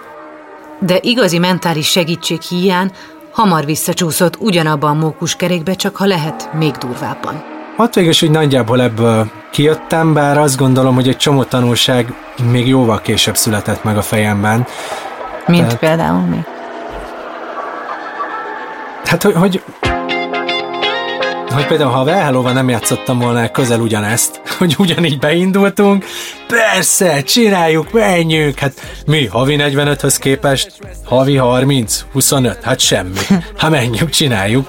De 0.79 0.97
igazi 1.01 1.37
mentális 1.37 1.87
segítség 1.87 2.41
hiány 2.41 2.91
hamar 3.31 3.65
visszacsúszott 3.65 4.37
ugyanabban 4.39 4.89
a 4.89 4.99
mókuskerékbe, 4.99 5.73
csak 5.73 5.95
ha 5.95 6.05
lehet, 6.05 6.49
még 6.53 6.71
durvábban. 6.71 7.43
Ott 7.77 7.93
végül 7.93 8.13
hogy 8.19 8.31
nagyjából 8.31 8.81
ebből 8.81 9.31
kijöttem, 9.51 10.13
bár 10.13 10.37
azt 10.37 10.57
gondolom, 10.57 10.95
hogy 10.95 11.07
egy 11.07 11.17
csomó 11.17 11.43
tanulság 11.43 12.13
még 12.51 12.67
jóval 12.67 13.01
később 13.01 13.37
született 13.37 13.83
meg 13.83 13.97
a 13.97 14.01
fejemben. 14.01 14.67
Mint 15.47 15.63
Tehát, 15.63 15.79
például 15.79 16.21
mi? 16.21 16.43
Hát, 19.05 19.23
hogy, 19.23 19.33
hogy 19.33 19.63
hogy 21.53 21.67
például 21.67 21.91
ha 21.91 21.99
a 21.99 22.03
Velhelóval 22.03 22.53
nem 22.53 22.69
játszottam 22.69 23.19
volna 23.19 23.51
közel 23.51 23.79
ugyanezt, 23.79 24.41
hogy 24.57 24.75
ugyanígy 24.77 25.19
beindultunk, 25.19 26.05
persze, 26.47 27.21
csináljuk, 27.21 27.91
menjünk, 27.91 28.59
hát 28.59 28.73
mi, 29.05 29.25
havi 29.25 29.55
45-höz 29.59 30.15
képest, 30.19 30.71
havi 31.05 31.35
30, 31.35 32.05
25, 32.11 32.63
hát 32.63 32.79
semmi. 32.79 33.19
Hát 33.57 33.71
menjünk, 33.71 34.09
csináljuk. 34.09 34.67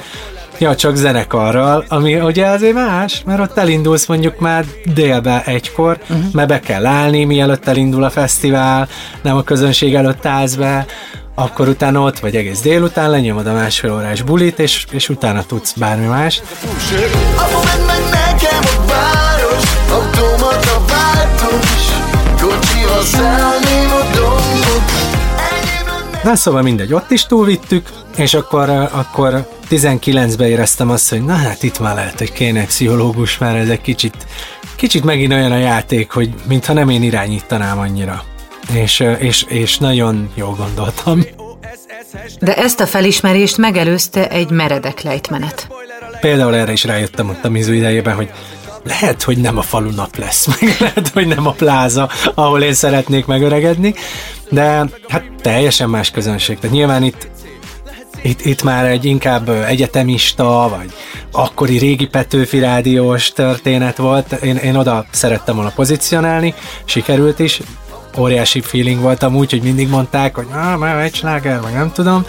Ja, 0.59 0.77
csak 0.77 0.97
zenekarral, 0.97 1.85
ami 1.89 2.21
ugye 2.21 2.47
azért 2.47 2.75
más, 2.75 3.23
mert 3.27 3.41
ott 3.41 3.57
elindulsz 3.57 4.07
mondjuk 4.07 4.39
már 4.39 4.65
délbe 4.95 5.43
egykor, 5.45 5.99
uh-huh. 6.03 6.25
mert 6.33 6.49
be 6.49 6.61
kell 6.61 6.87
állni, 6.87 7.25
mielőtt 7.25 7.67
elindul 7.67 8.05
a 8.05 8.11
fesztivál, 8.11 8.89
nem 9.23 9.37
a 9.37 9.43
közönség 9.43 9.95
előtt 9.95 10.27
állsz 10.27 10.55
be, 10.55 10.87
akkor 11.35 11.69
utána 11.69 12.01
ott 12.01 12.19
vagy 12.19 12.37
egész 12.37 12.61
délután, 12.61 13.11
lenyomod 13.11 13.47
a 13.47 13.53
másfél 13.53 13.93
órás 13.93 14.23
bulit, 14.23 14.59
és, 14.59 14.87
és 14.91 15.09
utána 15.09 15.43
tudsz 15.43 15.73
bármi 15.73 16.07
más. 16.07 16.43
Na 26.25 26.37
szóval 26.37 26.63
mindegy, 26.63 26.93
ott 26.93 27.11
is 27.11 27.27
túlvittük, 27.27 27.89
és 28.17 28.35
akkor, 28.35 28.69
akkor 28.71 29.49
19-ben 29.71 30.49
éreztem 30.49 30.91
azt, 30.91 31.11
hogy 31.11 31.25
na 31.25 31.35
hát 31.35 31.63
itt 31.63 31.81
már 31.81 31.95
lehet, 31.95 32.19
hogy 32.19 32.33
kéne 32.33 32.65
pszichológus, 32.65 33.39
mert 33.39 33.57
ez 33.57 33.69
egy 33.69 33.81
kicsit, 33.81 34.17
kicsit 34.77 35.05
megint 35.05 35.33
olyan 35.33 35.53
a 35.53 35.57
játék, 35.57 36.11
hogy 36.11 36.35
mintha 36.49 36.73
nem 36.73 36.89
én 36.89 37.03
irányítanám 37.03 37.79
annyira 37.79 38.25
és, 38.73 39.05
és, 39.19 39.45
és 39.49 39.79
nagyon 39.79 40.31
jól 40.35 40.55
gondoltam. 40.55 41.25
De 42.41 42.55
ezt 42.55 42.81
a 42.81 42.87
felismerést 42.87 43.57
megelőzte 43.57 44.29
egy 44.29 44.51
meredek 44.51 45.03
lejtmenet. 45.03 45.69
Például 46.21 46.55
erre 46.55 46.73
is 46.73 46.85
rájöttem 46.85 47.29
ott 47.29 47.45
a 47.45 47.49
mizu 47.49 47.73
idejében, 47.73 48.15
hogy 48.15 48.31
lehet, 48.85 49.23
hogy 49.23 49.39
nem 49.39 49.59
a 49.59 49.63
falu 49.63 49.91
nap 49.91 50.17
lesz, 50.17 50.47
meg 50.61 50.77
lehet, 50.79 51.09
hogy 51.09 51.27
nem 51.27 51.47
a 51.47 51.53
pláza, 51.53 52.11
ahol 52.35 52.63
én 52.63 52.75
szeretnék 52.75 53.27
megöregedni, 53.27 53.95
de 54.51 54.87
hát 55.09 55.25
teljesen 55.41 55.91
más 55.91 56.11
közönség. 56.11 56.59
Tehát 56.59 56.77
nyilván 56.77 57.03
itt 57.03 57.29
itt, 58.23 58.45
itt 58.45 58.63
már 58.63 58.85
egy 58.85 59.05
inkább 59.05 59.49
egyetemista, 59.49 60.69
vagy 60.77 60.93
akkori 61.31 61.79
régi 61.79 62.07
Petőfi 62.07 62.59
rádiós 62.59 63.33
történet 63.33 63.97
volt. 63.97 64.33
Én, 64.33 64.57
én 64.57 64.77
oda 64.77 65.05
szerettem 65.11 65.55
volna 65.55 65.71
pozícionálni, 65.71 66.55
sikerült 66.85 67.39
is, 67.39 67.61
óriási 68.19 68.61
feeling 68.61 69.01
voltam 69.01 69.37
úgy, 69.37 69.51
hogy 69.51 69.63
mindig 69.63 69.89
mondták, 69.89 70.35
hogy 70.35 70.47
ah, 70.53 70.77
már 70.79 70.99
egy 70.99 71.15
sláger, 71.15 71.61
vagy 71.61 71.73
nem 71.73 71.93
tudom, 71.93 72.25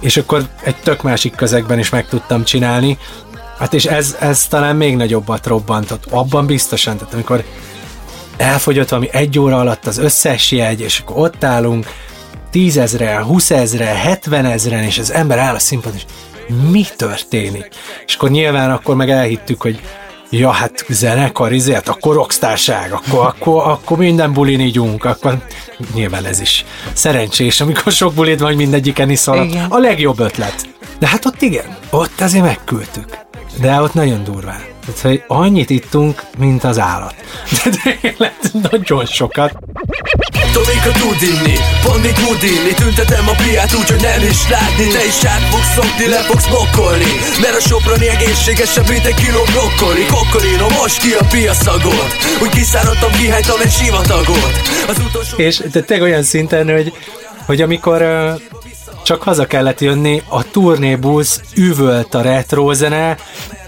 és 0.00 0.16
akkor 0.16 0.48
egy 0.62 0.76
tök 0.76 1.02
másik 1.02 1.34
közegben 1.34 1.78
is 1.78 1.90
meg 1.90 2.08
tudtam 2.08 2.44
csinálni. 2.44 2.98
Hát 3.58 3.74
és 3.74 3.84
ez, 3.84 4.16
ez 4.20 4.46
talán 4.46 4.76
még 4.76 4.96
nagyobbat 4.96 5.46
robbantott, 5.46 6.04
abban 6.10 6.46
biztosan, 6.46 6.96
tehát 6.96 7.14
amikor 7.14 7.44
elfogyott 8.36 8.88
valami 8.88 9.08
egy 9.12 9.38
óra 9.38 9.58
alatt 9.58 9.86
az 9.86 9.98
összes 9.98 10.52
jegy, 10.52 10.80
és 10.80 10.98
akkor 10.98 11.18
ott 11.18 11.44
állunk, 11.44 11.86
tízezre, 12.50 13.22
húszezre, 13.22 13.84
hetvenezren, 13.84 14.82
és 14.82 14.98
az 14.98 15.12
ember 15.12 15.38
áll 15.38 15.54
a 15.54 15.58
színpadon, 15.58 15.96
és 15.96 16.04
mi 16.70 16.84
történik? 16.96 17.68
És 18.06 18.14
akkor 18.14 18.30
nyilván 18.30 18.70
akkor 18.70 18.96
meg 18.96 19.10
elhittük, 19.10 19.62
hogy 19.62 19.80
ja, 20.30 20.50
hát 20.50 20.84
zenekar, 20.88 21.52
izért, 21.52 21.88
akkor 21.88 22.14
rockstárság, 22.14 22.92
akkor, 22.92 23.26
akkor, 23.26 23.62
akkor 23.66 23.98
minden 23.98 24.32
bulin 24.32 24.60
ígyunk, 24.60 25.04
akkor 25.04 25.38
nyilván 25.94 26.24
ez 26.24 26.40
is 26.40 26.64
szerencsés, 26.92 27.60
amikor 27.60 27.92
sok 27.92 28.14
bulid 28.14 28.38
van, 28.38 28.48
hogy 28.48 28.56
mindegyiken 28.56 29.10
iszol. 29.10 29.48
A 29.68 29.78
legjobb 29.78 30.18
ötlet. 30.18 30.68
De 30.98 31.06
hát 31.06 31.24
ott 31.24 31.42
igen, 31.42 31.76
ott 31.90 32.20
azért 32.20 32.44
megküldtük. 32.44 33.18
De 33.60 33.80
ott 33.80 33.94
nagyon 33.94 34.24
durván. 34.24 34.62
Tehát, 34.86 35.00
hogy 35.00 35.24
annyit 35.26 35.70
ittunk, 35.70 36.22
mint 36.38 36.64
az 36.64 36.78
állat. 36.78 37.14
De 37.64 37.70
tényleg 38.00 38.34
nagyon 38.70 39.06
sokat. 39.06 39.56
Inni, 41.24 41.56
Pandi 41.82 42.12
tud 42.12 42.42
inni. 42.42 42.74
Tüntetem 42.74 43.28
a 43.28 43.34
piát 43.42 43.74
úgy, 43.74 43.90
hogy 43.90 44.00
nem 44.00 44.22
is 44.22 44.48
látni. 44.48 44.86
Te 44.86 45.04
is 45.04 45.24
át 45.24 45.40
fogsz 45.40 45.72
szokni, 45.74 46.06
le 46.08 46.20
fogsz 46.20 46.48
mokkolni 46.48 47.10
Mert 47.40 47.56
a 47.56 47.60
soprani 47.60 48.08
egészségesebb, 48.08 48.88
mint 48.88 49.04
egy 49.04 49.14
kiló 49.14 49.42
brokkoli. 49.52 50.06
Kokkolino, 50.06 50.66
most 50.68 51.00
ki 51.00 51.12
a 51.12 51.24
piaszagot. 51.30 52.10
Úgy 52.42 52.48
kiszáradtam, 52.48 53.10
kihánytam 53.10 53.60
egy 53.60 53.70
sivatagot. 53.70 54.54
Az 54.88 54.96
utolsó... 55.08 55.36
És 55.36 55.62
te 55.72 55.80
tényleg 55.80 56.08
olyan 56.08 56.22
szinten, 56.22 56.72
hogy, 56.72 56.92
hogy 57.46 57.62
amikor 57.62 58.04
csak 59.04 59.22
haza 59.22 59.46
kellett 59.46 59.80
jönni, 59.80 60.22
a 60.28 60.50
turnébusz 60.50 61.40
üvölt 61.54 62.14
a 62.14 62.22
retro 62.22 62.72
zene, 62.72 63.16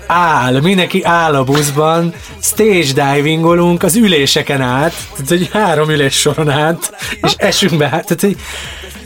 áll, 0.06 0.60
mindenki 0.60 1.04
áll 1.04 1.34
a 1.34 1.44
buszban, 1.44 2.14
stage 2.40 3.12
divingolunk 3.14 3.82
az 3.82 3.96
üléseken 3.96 4.60
át, 4.60 4.94
tehát 5.16 5.30
egy 5.30 5.48
három 5.52 5.90
ülés 5.90 6.14
soron 6.14 6.50
át, 6.50 6.94
és 7.22 7.34
esünk 7.36 7.76
be, 7.76 7.88
tehát 7.88 8.20
hogy 8.20 8.36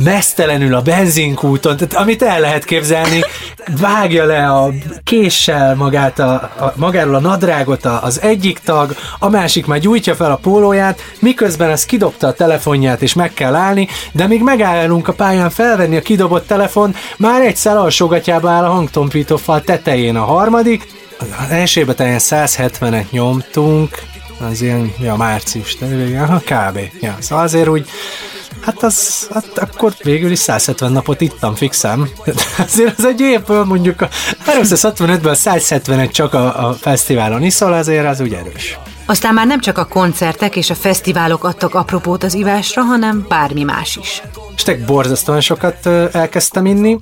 mesztelenül 0.05 0.75
a 0.75 0.83
benzinkúton, 0.83 1.77
tehát 1.77 1.95
amit 1.95 2.23
el 2.23 2.41
lehet 2.41 2.65
képzelni, 2.65 3.21
vágja 3.81 4.25
le 4.25 4.47
a 4.47 4.71
késsel 5.05 5.75
magát 5.75 6.19
a, 6.19 6.33
a, 6.33 6.73
magáról 6.77 7.15
a 7.15 7.21
nadrágot 7.21 7.85
az 7.85 8.21
egyik 8.21 8.59
tag, 8.59 8.95
a 9.19 9.29
másik 9.29 9.67
már 9.67 9.79
gyújtja 9.79 10.15
fel 10.15 10.31
a 10.31 10.37
pólóját, 10.37 11.01
miközben 11.19 11.71
az 11.71 11.85
kidobta 11.85 12.27
a 12.27 12.33
telefonját 12.33 13.03
és 13.03 13.15
meg 13.15 13.35
kell 13.35 13.55
állni, 13.55 13.89
de 14.13 14.27
még 14.27 14.43
megállunk 14.43 15.09
a 15.09 15.13
pályán 15.13 15.51
felvenni 15.51 15.97
a 15.97 16.03
kidobott 16.03 16.47
telefon, 16.47 16.95
már 17.17 17.41
egy 17.41 17.59
alsógatjába 17.65 18.51
áll 18.51 18.65
a 18.65 18.71
hangtompító 18.71 19.37
fal 19.37 19.63
tetején 19.63 20.17
a 20.17 20.25
harmadik, 20.25 20.90
az 21.21 21.51
elsőben 21.51 21.97
talán 21.97 22.19
170-et 22.21 23.11
nyomtunk, 23.11 24.03
az 24.51 24.61
ilyen, 24.61 24.93
ja, 24.99 25.17
március, 25.17 25.77
ja, 26.11 26.43
kb. 26.45 26.79
Ja, 27.01 27.17
szóval 27.21 27.45
azért 27.45 27.69
úgy 27.69 27.89
Hát 28.61 28.83
az, 28.83 29.29
hát 29.33 29.59
akkor 29.59 29.95
végül 30.03 30.31
is 30.31 30.39
170 30.39 30.93
napot 30.93 31.21
ittam 31.21 31.55
fixem. 31.55 32.09
azért 32.67 32.99
az 32.99 33.05
egy 33.05 33.21
évből 33.21 33.65
mondjuk 33.65 34.01
a 34.01 34.09
365-ből 34.47 35.35
170 35.35 36.11
csak 36.11 36.35
a, 36.35 36.69
a 36.69 36.73
fesztiválon 36.73 37.43
iszol, 37.43 37.73
azért 37.73 38.07
az 38.07 38.21
úgy 38.21 38.33
erős. 38.33 38.79
Aztán 39.07 39.35
már 39.35 39.47
nem 39.47 39.61
csak 39.61 39.79
a 39.79 39.85
koncertek 39.85 40.57
és 40.57 40.71
a 40.71 40.75
fesztiválok 40.75 41.45
adtak 41.45 41.75
apropót 41.75 42.23
az 42.23 42.35
ivásra, 42.35 42.83
hanem 42.83 43.27
bármi 43.29 43.63
más 43.63 43.97
is. 43.97 44.23
És 44.57 44.77
borzasztóan 44.87 45.41
sokat 45.41 45.87
elkezdtem 46.13 46.67
inni, 46.67 46.99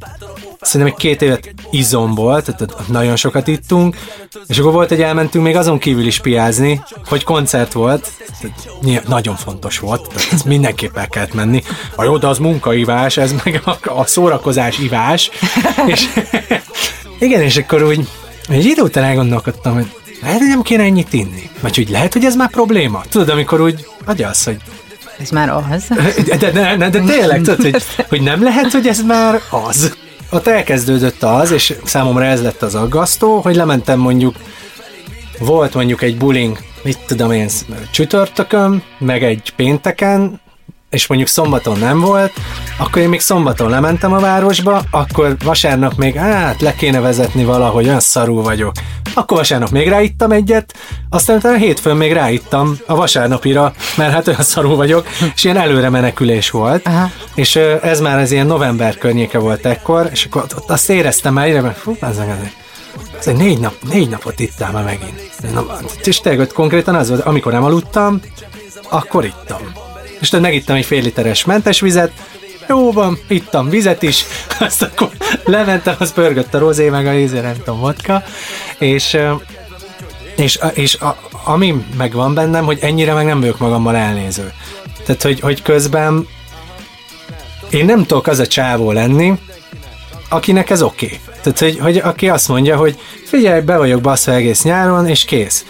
szerintem 0.61 0.94
egy 0.94 1.01
két 1.01 1.23
évet 1.23 1.55
izom 1.71 2.14
volt, 2.14 2.44
tehát 2.44 2.88
nagyon 2.88 3.16
sokat 3.16 3.47
ittunk, 3.47 3.97
és 4.47 4.59
akkor 4.59 4.73
volt, 4.73 4.88
hogy 4.88 5.03
elmentünk 5.03 5.44
még 5.44 5.57
azon 5.57 5.79
kívül 5.79 6.07
is 6.07 6.21
piázni, 6.21 6.81
hogy 7.07 7.25
koncert 7.25 7.73
volt, 7.73 8.11
tehát 8.40 9.09
nagyon 9.09 9.37
fontos 9.37 9.79
volt, 9.79 10.09
tehát 10.09 10.33
ez 10.33 10.42
mindenképp 10.42 10.97
el 10.97 11.09
kellett 11.09 11.35
menni. 11.35 11.62
A 11.97 12.05
jó, 12.05 12.16
de 12.16 12.27
az 12.27 12.38
munkaivás, 12.38 13.16
ez 13.16 13.35
meg 13.44 13.62
a, 13.64 13.79
a 13.83 14.07
szórakozás 14.07 14.79
ivás, 14.79 15.31
és 15.87 16.09
igen, 17.18 17.42
és 17.42 17.57
akkor 17.57 17.83
úgy 17.83 18.09
egy 18.49 18.64
idő 18.64 18.83
után 18.83 19.05
elgondolkodtam, 19.05 19.75
hogy 19.75 19.92
lehet, 20.23 20.38
hogy 20.38 20.49
nem 20.49 20.62
kéne 20.62 20.83
ennyit 20.83 21.12
inni. 21.12 21.51
Vagy 21.61 21.77
hogy 21.77 21.88
lehet, 21.88 22.12
hogy 22.12 22.25
ez 22.25 22.35
már 22.35 22.51
probléma. 22.51 23.03
Tudod, 23.09 23.29
amikor 23.29 23.61
úgy 23.61 23.87
az, 24.23 24.44
hogy 24.44 24.57
ez 25.18 25.31
már 25.31 25.51
az. 25.51 25.85
De, 25.88 26.37
de, 26.37 26.51
de, 26.51 26.77
de, 26.77 26.88
de 26.90 27.01
tényleg, 27.01 27.42
tudod, 27.42 27.62
hogy, 27.62 27.85
hogy 28.09 28.21
nem 28.21 28.42
lehet, 28.42 28.73
hogy 28.73 28.87
ez 28.87 29.03
már 29.03 29.40
az. 29.51 29.97
Ott 30.31 30.47
elkezdődött 30.47 31.23
az, 31.23 31.51
és 31.51 31.75
számomra 31.85 32.25
ez 32.25 32.43
lett 32.43 32.62
az 32.62 32.75
aggasztó, 32.75 33.41
hogy 33.41 33.57
lementem 33.57 33.99
mondjuk, 33.99 34.37
volt 35.38 35.75
mondjuk 35.75 36.03
egy 36.03 36.17
bullying, 36.17 36.59
mit 36.83 36.99
tudom 37.07 37.31
én, 37.33 37.49
csütörtökön, 37.91 38.83
meg 38.99 39.23
egy 39.23 39.53
pénteken, 39.57 40.41
és 40.90 41.07
mondjuk 41.07 41.31
szombaton 41.31 41.79
nem 41.79 42.01
volt, 42.01 42.33
akkor 42.79 43.03
én 43.03 43.09
még 43.09 43.20
szombaton 43.20 43.70
lementem 43.70 44.12
a 44.12 44.18
városba, 44.18 44.83
akkor 44.90 45.37
vasárnap 45.44 45.94
még 45.96 46.14
hát 46.14 46.61
le 46.61 46.74
kéne 46.74 47.01
vezetni 47.01 47.44
valahogy, 47.44 47.87
olyan 47.87 48.01
szarú 48.01 48.42
vagyok. 48.42 48.72
Akkor 49.14 49.37
vasárnap 49.37 49.70
még 49.70 49.88
ráittam 49.88 50.33
egyet, 50.33 50.74
aztán 51.11 51.37
utána 51.37 51.57
hétfőn 51.57 51.96
még 51.96 52.12
ráittam 52.12 52.77
a 52.87 52.94
vasárnapira, 52.94 53.72
mert 53.96 54.12
hát 54.12 54.29
olyan 54.29 54.42
szarú 54.42 54.77
vagyok, 54.77 55.07
és 55.35 55.44
ilyen 55.44 55.57
előre 55.57 55.88
menekülés 55.88 56.51
volt. 56.51 56.87
Aha. 56.87 57.11
És 57.35 57.57
ez 57.83 58.01
már 58.01 58.18
ez 58.18 58.31
ilyen 58.31 58.46
november 58.46 58.98
környéke 58.98 59.38
volt 59.38 59.66
ekkor, 59.66 60.09
és 60.12 60.24
akkor 60.24 60.42
ott 60.57 60.70
azt 60.70 60.90
éreztem 60.90 61.38
el, 61.38 61.61
hogy 61.61 61.74
fú, 61.77 61.96
ez, 62.01 62.18
ez, 62.18 62.27
ez 63.18 63.27
egy 63.27 63.37
négy, 63.37 63.59
nap, 63.59 63.74
négy 63.90 64.09
napot 64.09 64.40
ittam 64.40 64.72
már 64.72 64.85
megint. 64.85 65.53
Na, 65.53 65.66
és 66.05 66.20
tényleg 66.20 66.46
konkrétan 66.46 66.94
az 66.94 67.09
volt, 67.09 67.20
amikor 67.20 67.53
nem 67.53 67.64
aludtam, 67.64 68.20
akkor 68.88 69.24
ittam 69.24 69.61
és 70.21 70.29
tehát 70.29 70.45
megittam 70.45 70.77
egy 70.77 70.85
fél 70.85 71.03
literes 71.03 71.45
mentes 71.45 71.81
vizet, 71.81 72.13
jó 72.69 72.93
van, 72.93 73.19
ittam 73.29 73.69
vizet 73.69 74.03
is, 74.03 74.25
azt 74.59 74.83
akkor 74.83 75.11
lementem, 75.45 75.95
az 75.99 76.13
pörgött 76.13 76.55
a 76.55 76.59
rozé, 76.59 76.89
meg 76.89 77.07
a 77.07 77.15
ízé, 77.15 77.41
nem 77.41 77.57
tudom, 77.65 77.81
vodka, 77.81 78.23
és, 78.79 79.19
és, 80.37 80.59
és 80.75 80.95
a, 80.95 81.17
ami 81.45 81.85
megvan 81.97 82.35
bennem, 82.35 82.65
hogy 82.65 82.79
ennyire 82.81 83.13
meg 83.13 83.27
nem 83.27 83.41
vagyok 83.41 83.59
magammal 83.59 83.97
elnéző. 83.97 84.53
Tehát, 85.05 85.23
hogy, 85.23 85.41
hogy 85.41 85.63
közben 85.63 86.27
én 87.71 87.85
nem 87.85 88.07
tudok 88.07 88.27
az 88.27 88.39
a 88.39 88.47
csávó 88.47 88.93
lenni, 88.93 89.39
akinek 90.29 90.71
ez 90.71 90.83
oké. 90.83 91.07
Okay. 91.07 91.21
Tehát, 91.43 91.59
hogy, 91.59 91.79
hogy 91.79 91.97
aki 91.97 92.29
azt 92.29 92.49
mondja, 92.49 92.77
hogy 92.77 92.99
figyelj, 93.25 93.61
be 93.61 93.77
vagyok 93.77 94.01
baszva 94.01 94.33
egész 94.33 94.63
nyáron, 94.63 95.07
és 95.07 95.25
kész. 95.25 95.65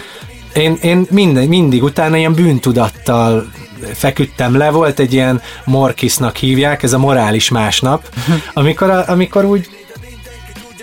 Én, 0.54 0.78
én 0.82 1.06
minden, 1.10 1.48
mindig 1.48 1.82
utána 1.82 2.16
ilyen 2.16 2.34
bűntudattal 2.34 3.52
feküdtem 3.94 4.56
le, 4.56 4.70
volt 4.70 4.98
egy 4.98 5.12
ilyen 5.12 5.42
morkisznak 5.64 6.36
hívják, 6.36 6.82
ez 6.82 6.92
a 6.92 6.98
morális 6.98 7.48
másnap, 7.48 8.08
amikor, 8.52 9.04
amikor 9.06 9.44
úgy 9.44 9.68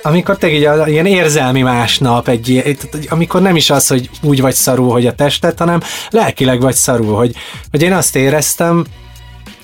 amikor 0.01 0.37
te 0.37 0.51
így 0.51 0.69
ilyen 0.85 1.05
érzelmi 1.05 1.61
másnap, 1.61 2.27
egy, 2.27 2.77
amikor 3.09 3.41
nem 3.41 3.55
is 3.55 3.69
az, 3.69 3.87
hogy 3.87 4.09
úgy 4.21 4.41
vagy 4.41 4.53
szarú, 4.53 4.89
hogy 4.89 5.05
a 5.05 5.15
testet, 5.15 5.59
hanem 5.59 5.81
lelkileg 6.09 6.61
vagy 6.61 6.73
szarú, 6.73 7.13
hogy, 7.13 7.35
hogy 7.71 7.81
én 7.81 7.93
azt 7.93 8.15
éreztem, 8.15 8.85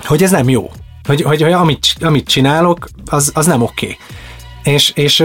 hogy 0.04 0.22
ez 0.22 0.30
nem 0.30 0.48
jó. 0.48 0.70
Hogy, 1.06 1.22
hogy, 1.22 1.42
hogy 1.42 1.52
amit, 1.52 1.86
amit 2.00 2.28
csinálok, 2.28 2.88
az, 3.06 3.30
az 3.34 3.46
nem 3.46 3.62
oké. 3.62 3.86
Okay. 3.86 4.74
És, 4.74 4.92
és 4.94 5.24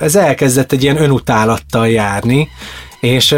ez 0.00 0.16
elkezdett 0.16 0.72
egy 0.72 0.82
ilyen 0.82 1.02
önutálattal 1.02 1.88
járni, 1.88 2.48
és 3.00 3.34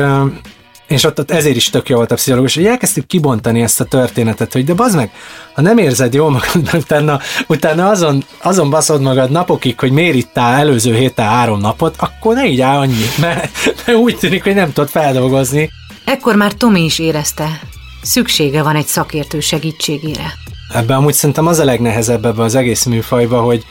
és 0.91 1.05
ott, 1.05 1.19
ott 1.19 1.31
ezért 1.31 1.57
is 1.57 1.71
tök 1.71 1.89
jó 1.89 1.97
volt 1.97 2.11
a 2.11 2.15
pszichológus, 2.15 2.55
hogy 2.55 2.67
elkezdtük 2.67 3.07
kibontani 3.07 3.63
ezt 3.63 3.81
a 3.81 3.85
történetet, 3.85 4.53
hogy 4.53 4.65
de 4.65 4.75
bazd 4.75 4.97
meg, 4.97 5.11
ha 5.55 5.63
nem 5.63 5.79
érzed 5.79 6.15
jól 6.15 6.31
magad, 6.31 6.75
utána, 6.83 7.21
utána 7.47 7.89
azon, 7.89 8.25
azon 8.43 8.71
baszod 8.71 9.01
magad 9.01 9.31
napokig, 9.31 9.79
hogy 9.79 9.93
miért 9.93 10.15
ittál 10.15 10.59
előző 10.59 10.95
héten 10.95 11.27
három 11.27 11.61
napot, 11.61 11.95
akkor 11.99 12.35
ne 12.35 12.47
így 12.47 12.61
áll 12.61 12.79
annyi, 12.79 13.05
mert, 13.21 13.51
mert 13.87 13.99
úgy 13.99 14.17
tűnik, 14.17 14.43
hogy 14.43 14.55
nem 14.55 14.73
tudod 14.73 14.89
feldolgozni. 14.89 15.71
Ekkor 16.05 16.37
már 16.37 16.53
Tomi 16.53 16.85
is 16.85 16.99
érezte, 16.99 17.61
szüksége 18.03 18.63
van 18.63 18.77
egy 18.77 18.87
szakértő 18.87 19.41
segítségére. 19.41 20.33
Ebben 20.75 20.97
amúgy 20.97 21.15
szerintem 21.15 21.47
az 21.47 21.59
a 21.59 21.65
legnehezebb 21.65 22.25
ebben 22.25 22.45
az 22.45 22.55
egész 22.55 22.85
műfajban, 22.85 23.45
hogy, 23.45 23.65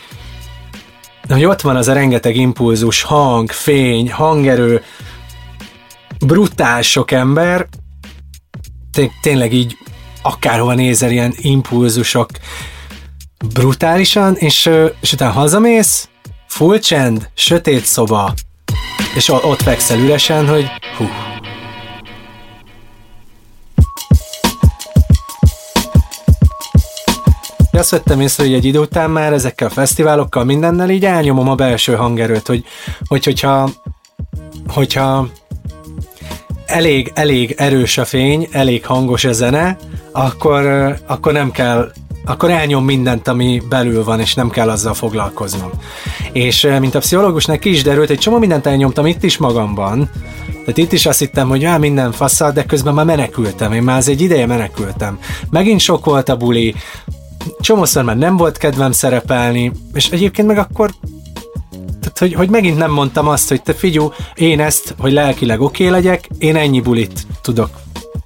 hogy 1.30 1.46
ott 1.46 1.62
van 1.62 1.76
az 1.76 1.88
a 1.88 1.94
rengeteg 1.94 2.36
impulzus, 2.36 3.02
hang, 3.02 3.52
fény, 3.52 4.12
hangerő, 4.12 4.84
brutál 6.26 6.82
sok 6.82 7.12
ember, 7.12 7.68
tényleg 9.22 9.54
így 9.54 9.78
akárhova 10.22 10.74
nézel, 10.74 11.12
ilyen 11.12 11.34
impulzusok 11.38 12.30
brutálisan, 13.54 14.36
és, 14.36 14.70
és 15.02 15.14
utána 15.14 15.32
hazamész, 15.32 16.10
full 16.48 16.80
csend, 16.80 17.30
sötét 17.34 17.86
szoba, 17.86 18.34
és 19.16 19.30
ott 19.30 19.62
fekszel 19.62 20.00
üresen, 20.00 20.48
hogy 20.48 20.66
hú. 20.98 21.06
Azt 27.72 27.90
vettem 27.90 28.20
észre, 28.20 28.44
hogy 28.44 28.54
egy 28.54 28.66
idő 28.66 28.80
után 28.80 29.10
már 29.10 29.34
ezekkel 29.34 29.68
a 29.68 29.72
fesztiválokkal 29.72 30.44
mindennel 30.44 30.90
így 30.90 31.06
elnyomom 31.06 31.50
a 31.50 31.56
belső 31.56 31.96
hangerőt, 31.96 32.48
hogy, 32.48 32.66
hogy 33.08 33.24
hogyha, 33.24 33.70
hogyha 34.68 35.28
elég, 36.70 37.12
elég 37.16 37.54
erős 37.58 37.98
a 37.98 38.06
fény, 38.06 38.48
elég 38.52 38.86
hangos 38.86 39.24
a 39.24 39.32
zene, 39.32 39.78
akkor, 40.12 40.96
akkor 41.08 41.34
nem 41.34 41.52
kell 41.52 41.92
akkor 42.26 42.50
elnyom 42.50 42.86
mindent, 42.86 43.28
ami 43.28 43.62
belül 43.70 44.04
van, 44.04 44.20
és 44.20 44.34
nem 44.34 44.50
kell 44.50 44.70
azzal 44.70 44.94
foglalkoznom. 44.94 45.70
És 46.32 46.68
mint 46.80 46.96
a 46.96 47.00
pszichológusnak 47.00 47.66
is 47.66 47.84
derült, 47.84 48.10
egy 48.10 48.18
csomó 48.18 48.38
mindent 48.38 48.66
elnyomtam 48.66 49.06
itt 49.06 49.24
is 49.24 49.38
magamban, 49.38 50.10
tehát 50.46 50.78
itt 50.78 50.92
is 50.92 51.06
azt 51.06 51.20
hittem, 51.20 51.50
hogy 51.50 51.62
já, 51.62 51.78
minden 51.78 52.12
faszal, 52.12 52.52
de 52.52 52.64
közben 52.64 52.94
már 52.94 53.06
menekültem, 53.06 53.74
én 53.74 53.82
már 53.82 53.98
az 53.98 54.10
egy 54.10 54.22
ideje 54.22 54.46
menekültem. 54.46 55.20
Megint 55.50 55.80
sok 55.80 56.06
volt 56.06 56.30
a 56.30 56.38
buli, 56.38 56.76
csomószor 57.60 58.04
már 58.04 58.18
nem 58.18 58.38
volt 58.38 58.58
kedvem 58.58 58.92
szerepelni, 58.92 59.72
és 59.94 60.10
egyébként 60.10 60.48
meg 60.48 60.58
akkor 60.58 60.90
hogy, 62.20 62.34
hogy 62.34 62.50
megint 62.50 62.78
nem 62.78 62.92
mondtam 62.92 63.28
azt, 63.28 63.50
hogy 63.50 63.62
te 63.62 63.74
figyú, 63.74 64.12
én 64.36 64.60
ezt, 64.60 64.96
hogy 65.00 65.12
lelkileg 65.12 65.62
oké 65.62 65.88
okay 65.88 65.96
legyek, 65.96 66.30
én 66.38 66.56
ennyi 66.56 66.82
bulit 66.82 67.28
tudok 67.42 67.70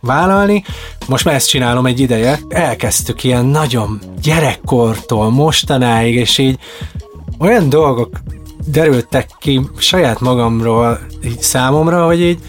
vállalni, 0.01 0.63
most 1.07 1.25
már 1.25 1.35
ezt 1.35 1.49
csinálom 1.49 1.85
egy 1.85 1.99
ideje. 1.99 2.39
Elkezdtük 2.49 3.23
ilyen 3.23 3.45
nagyon 3.45 3.99
gyerekkortól 4.21 5.31
mostanáig, 5.31 6.15
és 6.15 6.37
így 6.37 6.59
olyan 7.39 7.69
dolgok 7.69 8.09
derültek 8.65 9.29
ki 9.39 9.61
saját 9.77 10.19
magamról 10.19 10.99
így 11.25 11.41
számomra, 11.41 12.05
hogy 12.05 12.21
így 12.21 12.39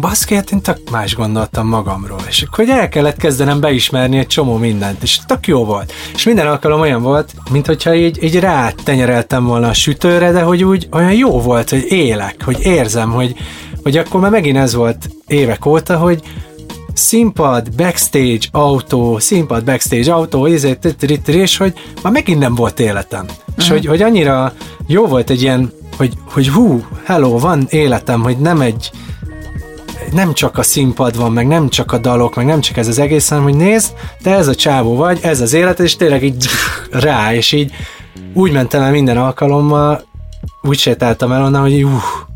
baszki, 0.00 0.34
hát 0.34 0.50
én 0.50 0.60
tök 0.60 0.90
más 0.90 1.14
gondoltam 1.14 1.66
magamról, 1.66 2.20
és 2.28 2.42
akkor 2.42 2.64
hogy 2.64 2.74
el 2.74 2.88
kellett 2.88 3.16
kezdenem 3.16 3.60
beismerni 3.60 4.18
egy 4.18 4.26
csomó 4.26 4.56
mindent, 4.56 5.02
és 5.02 5.18
tök 5.26 5.46
jó 5.46 5.64
volt. 5.64 5.92
És 6.14 6.24
minden 6.24 6.46
alkalom 6.46 6.80
olyan 6.80 7.02
volt, 7.02 7.34
mint 7.50 7.66
hogyha 7.66 7.94
így, 7.94 8.22
így 8.22 8.46
tenyereltem 8.84 9.44
volna 9.44 9.68
a 9.68 9.72
sütőre, 9.72 10.32
de 10.32 10.42
hogy 10.42 10.64
úgy 10.64 10.88
olyan 10.92 11.12
jó 11.12 11.40
volt, 11.40 11.70
hogy 11.70 11.84
élek, 11.88 12.42
hogy 12.44 12.58
érzem, 12.62 13.10
hogy, 13.10 13.34
hogy 13.82 13.96
akkor 13.96 14.20
már 14.20 14.30
megint 14.30 14.56
ez 14.56 14.74
volt 14.74 15.08
évek 15.26 15.66
óta, 15.66 15.96
hogy 15.96 16.22
színpad, 16.94 17.74
backstage, 17.76 18.46
autó, 18.52 19.18
színpad, 19.18 19.64
backstage, 19.64 20.12
autó, 20.12 20.44
ezért, 20.44 21.02
és 21.26 21.56
hogy 21.56 21.72
már 22.02 22.12
megint 22.12 22.38
nem 22.38 22.54
volt 22.54 22.80
életem. 22.80 23.20
Uh-huh. 23.20 23.38
És 23.56 23.64
mhm. 23.64 23.72
hogy, 23.72 23.86
hogy 23.86 24.02
annyira 24.02 24.52
jó 24.86 25.06
volt 25.06 25.30
egy 25.30 25.42
ilyen, 25.42 25.72
hogy, 25.96 26.12
hogy 26.24 26.48
hú, 26.48 26.84
hello, 27.04 27.38
van 27.38 27.66
életem, 27.70 28.22
hogy 28.22 28.38
nem 28.38 28.60
egy, 28.60 28.90
nem 30.12 30.32
csak 30.32 30.58
a 30.58 30.62
színpad 30.62 31.16
van, 31.16 31.32
meg 31.32 31.46
nem 31.46 31.68
csak 31.68 31.92
a 31.92 31.98
dalok, 31.98 32.34
meg 32.34 32.46
nem 32.46 32.60
csak 32.60 32.76
ez 32.76 32.88
az 32.88 32.98
egész, 32.98 33.28
hanem 33.28 33.44
hogy 33.44 33.56
nézd, 33.56 33.92
te 34.22 34.34
ez 34.34 34.48
a 34.48 34.54
csávó 34.54 34.96
vagy, 34.96 35.18
ez 35.22 35.40
az 35.40 35.52
élet, 35.52 35.80
és 35.80 35.96
tényleg 35.96 36.22
így 36.24 36.46
rá, 36.90 37.34
és 37.34 37.52
így 37.52 37.72
úgy 38.34 38.52
mentem 38.52 38.82
el 38.82 38.90
minden 38.90 39.16
alkalommal, 39.16 40.04
úgy 40.62 40.78
sétáltam 40.78 41.32
el 41.32 41.42
onnan, 41.42 41.60
hogy 41.60 41.84
uh, 41.84 41.92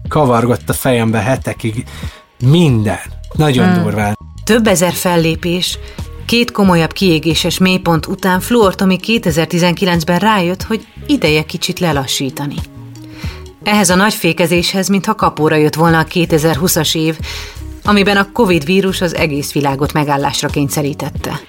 kavargott 0.08 0.68
a 0.68 0.72
fejembe 0.72 1.18
hetekig 1.18 1.84
minden. 2.50 2.98
Nagyon 3.32 3.72
hmm. 3.72 3.82
durván. 3.82 4.18
Több 4.44 4.66
ezer 4.66 4.92
fellépés, 4.92 5.78
két 6.26 6.50
komolyabb 6.50 6.92
kiégéses 6.92 7.58
mélypont 7.58 8.06
után 8.06 8.40
Fluor 8.40 8.74
Tomi 8.74 8.98
2019-ben 9.06 10.18
rájött, 10.18 10.62
hogy 10.62 10.86
ideje 11.06 11.42
kicsit 11.42 11.78
lelassítani. 11.78 12.56
Ehhez 13.64 13.90
a 13.90 13.94
nagy 13.94 14.14
fékezéshez, 14.14 14.88
mintha 14.88 15.14
kapóra 15.14 15.56
jött 15.56 15.74
volna 15.74 15.98
a 15.98 16.04
2020-as 16.04 16.96
év, 16.96 17.18
amiben 17.84 18.16
a 18.16 18.32
Covid 18.32 18.64
vírus 18.64 19.00
az 19.00 19.14
egész 19.14 19.52
világot 19.52 19.92
megállásra 19.92 20.48
kényszerítette. 20.48 21.40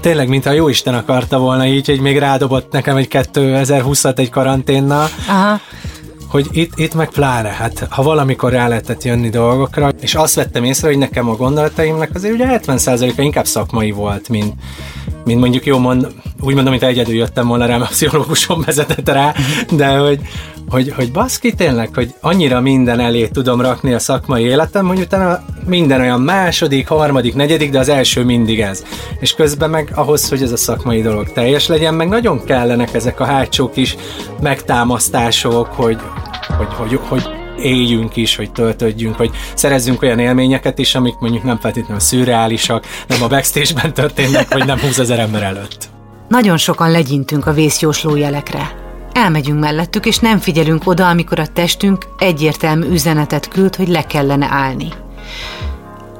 Tényleg, 0.00 0.28
mintha 0.28 0.52
jó 0.52 0.68
Isten 0.68 0.94
akarta 0.94 1.38
volna 1.38 1.66
így, 1.66 1.86
hogy 1.86 2.00
még 2.00 2.18
rádobott 2.18 2.72
nekem 2.72 2.96
egy 2.96 3.08
2020-at 3.10 4.18
egy 4.18 4.30
karanténnal. 4.30 5.08
Aha 5.28 5.60
hogy 6.34 6.48
itt, 6.50 6.72
itt 6.78 6.94
meg 6.94 7.08
pláne, 7.08 7.48
hát 7.48 7.86
ha 7.90 8.02
valamikor 8.02 8.52
rá 8.52 8.68
lehetett 8.68 9.02
jönni 9.02 9.28
dolgokra, 9.28 9.90
és 10.00 10.14
azt 10.14 10.34
vettem 10.34 10.64
észre, 10.64 10.88
hogy 10.88 10.98
nekem 10.98 11.28
a 11.28 11.36
gondolataimnak 11.36 12.10
azért 12.14 12.34
ugye 12.34 12.60
70%-a 12.66 13.20
inkább 13.20 13.46
szakmai 13.46 13.90
volt, 13.90 14.28
mint, 14.28 14.54
mint 15.24 15.40
mondjuk 15.40 15.66
jó 15.66 15.78
mond, 15.78 16.06
úgy 16.44 16.54
mondom, 16.54 16.72
mint 16.72 16.84
egyedül 16.84 17.14
jöttem 17.14 17.46
volna 17.46 17.66
rá, 17.66 17.76
mert 17.76 17.90
a 17.90 17.92
pszichológusom 17.92 18.62
vezetett 18.66 19.08
rá, 19.08 19.34
de 19.70 19.86
hogy, 19.86 20.20
hogy, 20.68 20.92
hogy 20.96 21.12
baszki 21.12 21.52
tényleg, 21.52 21.90
hogy 21.94 22.14
annyira 22.20 22.60
minden 22.60 23.00
elé 23.00 23.26
tudom 23.26 23.60
rakni 23.60 23.92
a 23.92 23.98
szakmai 23.98 24.42
életem, 24.42 24.86
hogy 24.86 25.00
utána 25.00 25.44
minden 25.66 26.00
olyan 26.00 26.20
második, 26.20 26.88
harmadik, 26.88 27.34
negyedik, 27.34 27.70
de 27.70 27.78
az 27.78 27.88
első 27.88 28.24
mindig 28.24 28.60
ez. 28.60 28.84
És 29.20 29.34
közben 29.34 29.70
meg 29.70 29.92
ahhoz, 29.94 30.28
hogy 30.28 30.42
ez 30.42 30.52
a 30.52 30.56
szakmai 30.56 31.02
dolog 31.02 31.32
teljes 31.32 31.66
legyen, 31.66 31.94
meg 31.94 32.08
nagyon 32.08 32.44
kellenek 32.44 32.94
ezek 32.94 33.20
a 33.20 33.24
hátsó 33.24 33.70
kis 33.70 33.96
megtámasztások, 34.40 35.66
hogy, 35.66 35.98
hogy, 36.56 36.74
hogy, 36.76 37.00
hogy 37.08 37.22
éljünk 37.58 38.16
is, 38.16 38.36
hogy 38.36 38.52
töltödjünk, 38.52 39.16
hogy 39.16 39.30
szerezzünk 39.54 40.02
olyan 40.02 40.18
élményeket 40.18 40.78
is, 40.78 40.94
amik 40.94 41.14
mondjuk 41.18 41.42
nem 41.42 41.58
feltétlenül 41.58 42.00
szürreálisak, 42.00 42.86
nem 43.06 43.22
a 43.22 43.28
backstage-ben 43.28 43.94
történnek, 43.94 44.52
vagy 44.52 44.66
nem 44.66 44.78
20 44.78 44.98
ezer 44.98 45.18
ember 45.18 45.42
előtt. 45.42 45.93
Nagyon 46.34 46.56
sokan 46.56 46.90
legyintünk 46.90 47.46
a 47.46 47.52
vészjósló 47.52 48.16
jelekre. 48.16 48.74
Elmegyünk 49.12 49.60
mellettük, 49.60 50.06
és 50.06 50.18
nem 50.18 50.38
figyelünk 50.38 50.86
oda, 50.86 51.08
amikor 51.08 51.38
a 51.38 51.46
testünk 51.46 52.06
egyértelmű 52.18 52.86
üzenetet 52.86 53.48
küld, 53.48 53.76
hogy 53.76 53.88
le 53.88 54.06
kellene 54.06 54.46
állni. 54.50 54.88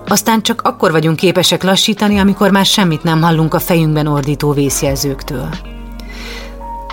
Aztán 0.07 0.43
csak 0.43 0.62
akkor 0.62 0.91
vagyunk 0.91 1.17
képesek 1.17 1.62
lassítani, 1.62 2.19
amikor 2.19 2.51
már 2.51 2.67
semmit 2.67 3.03
nem 3.03 3.23
hallunk 3.23 3.55
a 3.55 3.59
fejünkben 3.59 4.07
ordító 4.07 4.53
vészjelzőktől. 4.53 5.49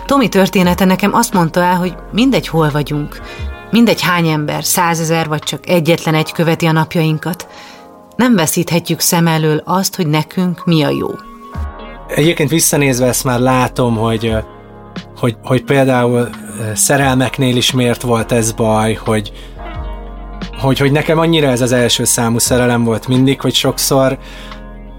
Tomi 0.06 0.30
története 0.30 0.86
nekem 0.86 1.14
azt 1.14 1.34
mondta 1.34 1.62
el, 1.62 1.76
hogy 1.76 1.96
mindegy 2.12 2.48
hol 2.48 2.70
vagyunk, 2.70 3.22
mindegy 3.72 4.02
hány 4.02 4.28
ember, 4.28 4.64
százezer 4.64 5.28
vagy 5.28 5.44
csak 5.44 5.68
egyetlen 5.68 6.16
egy 6.16 6.32
követi 6.32 6.66
a 6.66 6.72
napjainkat, 6.72 7.48
nem 8.16 8.36
veszíthetjük 8.36 9.00
szem 9.00 9.28
elől 9.28 9.62
azt, 9.66 9.96
hogy 9.96 10.08
nekünk 10.08 10.66
mi 10.66 10.84
a 10.84 10.90
jó. 10.90 11.10
Egyébként 12.16 12.50
visszanézve 12.50 13.08
ezt 13.08 13.24
már 13.24 13.40
látom, 13.40 13.96
hogy, 13.96 14.36
hogy, 15.18 15.36
hogy 15.44 15.64
például 15.64 16.30
szerelmeknél 16.74 17.56
is 17.56 17.72
miért 17.72 18.02
volt 18.02 18.32
ez 18.32 18.52
baj, 18.52 18.94
hogy, 18.94 19.32
hogy, 20.60 20.80
hogy 20.80 20.92
nekem 20.92 21.20
annyira 21.20 21.48
ez 21.48 21.62
az 21.62 21.72
első 21.72 22.04
számú 22.04 22.38
szerelem 22.38 22.84
volt 22.84 23.08
mindig, 23.08 23.42
hogy 23.42 23.54
sokszor 23.54 24.18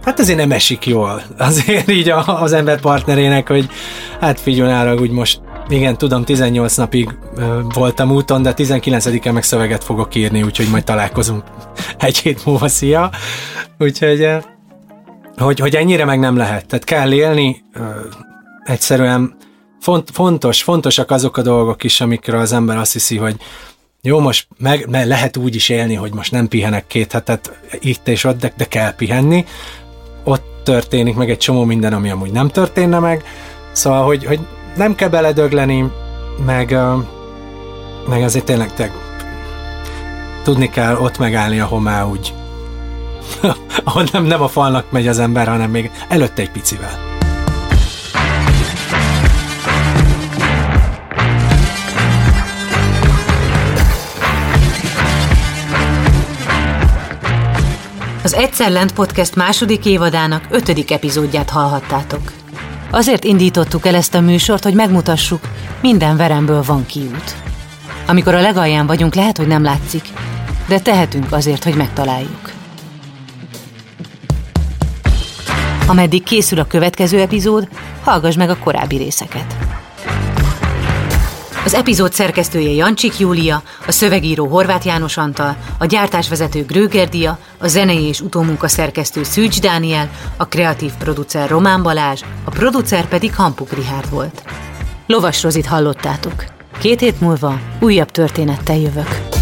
hát 0.05 0.19
azért 0.19 0.39
nem 0.39 0.53
esik 0.53 0.87
jól. 0.87 1.23
Azért 1.39 1.91
így 1.91 2.09
a, 2.09 2.43
az 2.43 2.53
ember 2.53 2.81
partnerének, 2.81 3.49
hogy 3.49 3.69
hát 4.21 4.41
figyelj 4.41 4.97
úgy 4.99 5.11
most 5.11 5.41
igen, 5.69 5.99
tudom, 5.99 6.25
18 6.25 6.77
napig 6.77 7.19
voltam 7.75 8.11
úton, 8.11 8.43
de 8.43 8.55
19-en 8.57 9.33
meg 9.33 9.43
szöveget 9.43 9.85
fogok 9.85 10.15
írni, 10.15 10.43
úgyhogy 10.43 10.69
majd 10.71 10.85
találkozunk 10.85 11.45
egy 11.99 12.19
hét 12.19 12.45
múlva, 12.45 12.69
szia. 12.69 13.11
Úgyhogy 13.79 14.29
hogy, 15.37 15.59
hogy 15.59 15.74
ennyire 15.74 16.05
meg 16.05 16.18
nem 16.18 16.37
lehet. 16.37 16.66
Tehát 16.66 16.85
kell 16.85 17.12
élni, 17.12 17.64
egyszerűen 18.64 19.37
font, 19.80 20.11
fontos, 20.11 20.62
fontosak 20.62 21.11
azok 21.11 21.37
a 21.37 21.43
dolgok 21.43 21.85
is, 21.85 22.01
amikről 22.01 22.41
az 22.41 22.53
ember 22.53 22.76
azt 22.76 22.93
hiszi, 22.93 23.16
hogy 23.16 23.37
jó, 24.03 24.20
most 24.20 24.49
meg, 24.59 24.87
meg 24.91 25.07
lehet 25.07 25.37
úgy 25.37 25.55
is 25.55 25.68
élni, 25.68 25.95
hogy 25.95 26.14
most 26.14 26.33
nem 26.33 26.49
pihenek 26.49 26.87
két 26.87 27.12
hetet 27.12 27.53
itt 27.80 28.09
és 28.09 28.24
ott, 28.24 28.39
de, 28.39 28.53
de 28.57 28.64
kell 28.64 28.95
pihenni. 28.95 29.45
Ott 30.24 30.45
történik 30.64 31.14
meg 31.14 31.30
egy 31.30 31.39
csomó 31.39 31.64
minden, 31.64 31.93
ami 31.93 32.11
amúgy 32.11 32.33
nem 32.33 32.49
történne 32.49 32.99
meg. 32.99 33.24
Szóval, 33.72 34.05
hogy, 34.05 34.24
hogy 34.24 34.41
nem 34.76 34.95
kell 34.95 35.09
beledögleni, 35.09 35.91
meg, 36.47 36.76
meg 38.09 38.22
azért 38.22 38.45
tényleg 38.45 38.74
te, 38.74 38.93
tudni 40.43 40.70
kell 40.70 40.97
ott 40.97 41.18
megállni, 41.18 41.61
ahol 41.61 41.80
már 41.80 42.07
úgy 42.07 42.35
ahol 43.85 44.05
nem, 44.12 44.25
nem 44.25 44.43
a 44.43 44.49
falnak 44.49 44.91
megy 44.91 45.09
az 45.09 45.18
ember, 45.18 45.47
hanem 45.47 45.70
még 45.70 45.91
előtte 46.09 46.43
egy 46.43 46.51
picivel. 46.51 47.11
Az 58.25 58.35
Egyszer 58.35 58.70
Lent 58.70 58.93
Podcast 58.93 59.37
második 59.37 59.87
évadának 59.87 60.47
ötödik 60.51 60.91
epizódját 60.91 61.51
hallhattátok. 61.51 62.33
Azért 62.91 63.25
indítottuk 63.25 63.87
el 63.87 63.95
ezt 63.95 64.14
a 64.14 64.20
műsort, 64.20 64.62
hogy 64.62 64.75
megmutassuk, 64.75 65.41
minden 65.81 66.16
veremből 66.16 66.62
van 66.62 66.87
kiút. 66.87 67.35
Amikor 68.07 68.35
a 68.35 68.41
legalján 68.41 68.87
vagyunk, 68.87 69.14
lehet, 69.14 69.37
hogy 69.37 69.47
nem 69.47 69.62
látszik, 69.62 70.05
de 70.68 70.81
tehetünk 70.81 71.33
azért, 71.33 71.64
hogy 71.64 71.75
megtaláljuk. 71.75 72.62
Ameddig 75.93 76.22
készül 76.22 76.59
a 76.59 76.66
következő 76.66 77.20
epizód, 77.20 77.68
hallgass 78.03 78.34
meg 78.34 78.51
a 78.51 78.57
korábbi 78.57 78.97
részeket. 78.97 79.57
Az 81.64 81.74
epizód 81.74 82.12
szerkesztője 82.12 82.70
Jancsik 82.70 83.18
Júlia, 83.18 83.62
a 83.86 83.93
szövegíró 83.93 84.47
Horváth 84.47 84.86
János 84.86 85.16
Antal, 85.16 85.57
a 85.78 85.86
gyártásvezető 85.86 86.64
Gröger 86.64 87.09
Dia, 87.09 87.38
a 87.59 87.66
zenei 87.66 88.03
és 88.03 88.20
utómunka 88.20 88.68
szerkesztő 88.68 89.22
Szűcs 89.22 89.61
Dániel, 89.61 90.11
a 90.36 90.47
kreatív 90.47 90.93
producer 90.99 91.49
Román 91.49 91.82
Balázs, 91.82 92.20
a 92.45 92.51
producer 92.51 93.09
pedig 93.09 93.34
Hampuk 93.34 93.72
Rihárd 93.72 94.11
volt. 94.11 94.43
Lovas 95.07 95.43
Rozit 95.43 95.66
hallottátok. 95.66 96.45
Két 96.78 97.01
hét 97.01 97.20
múlva 97.20 97.59
újabb 97.80 98.11
történettel 98.11 98.76
jövök. 98.76 99.41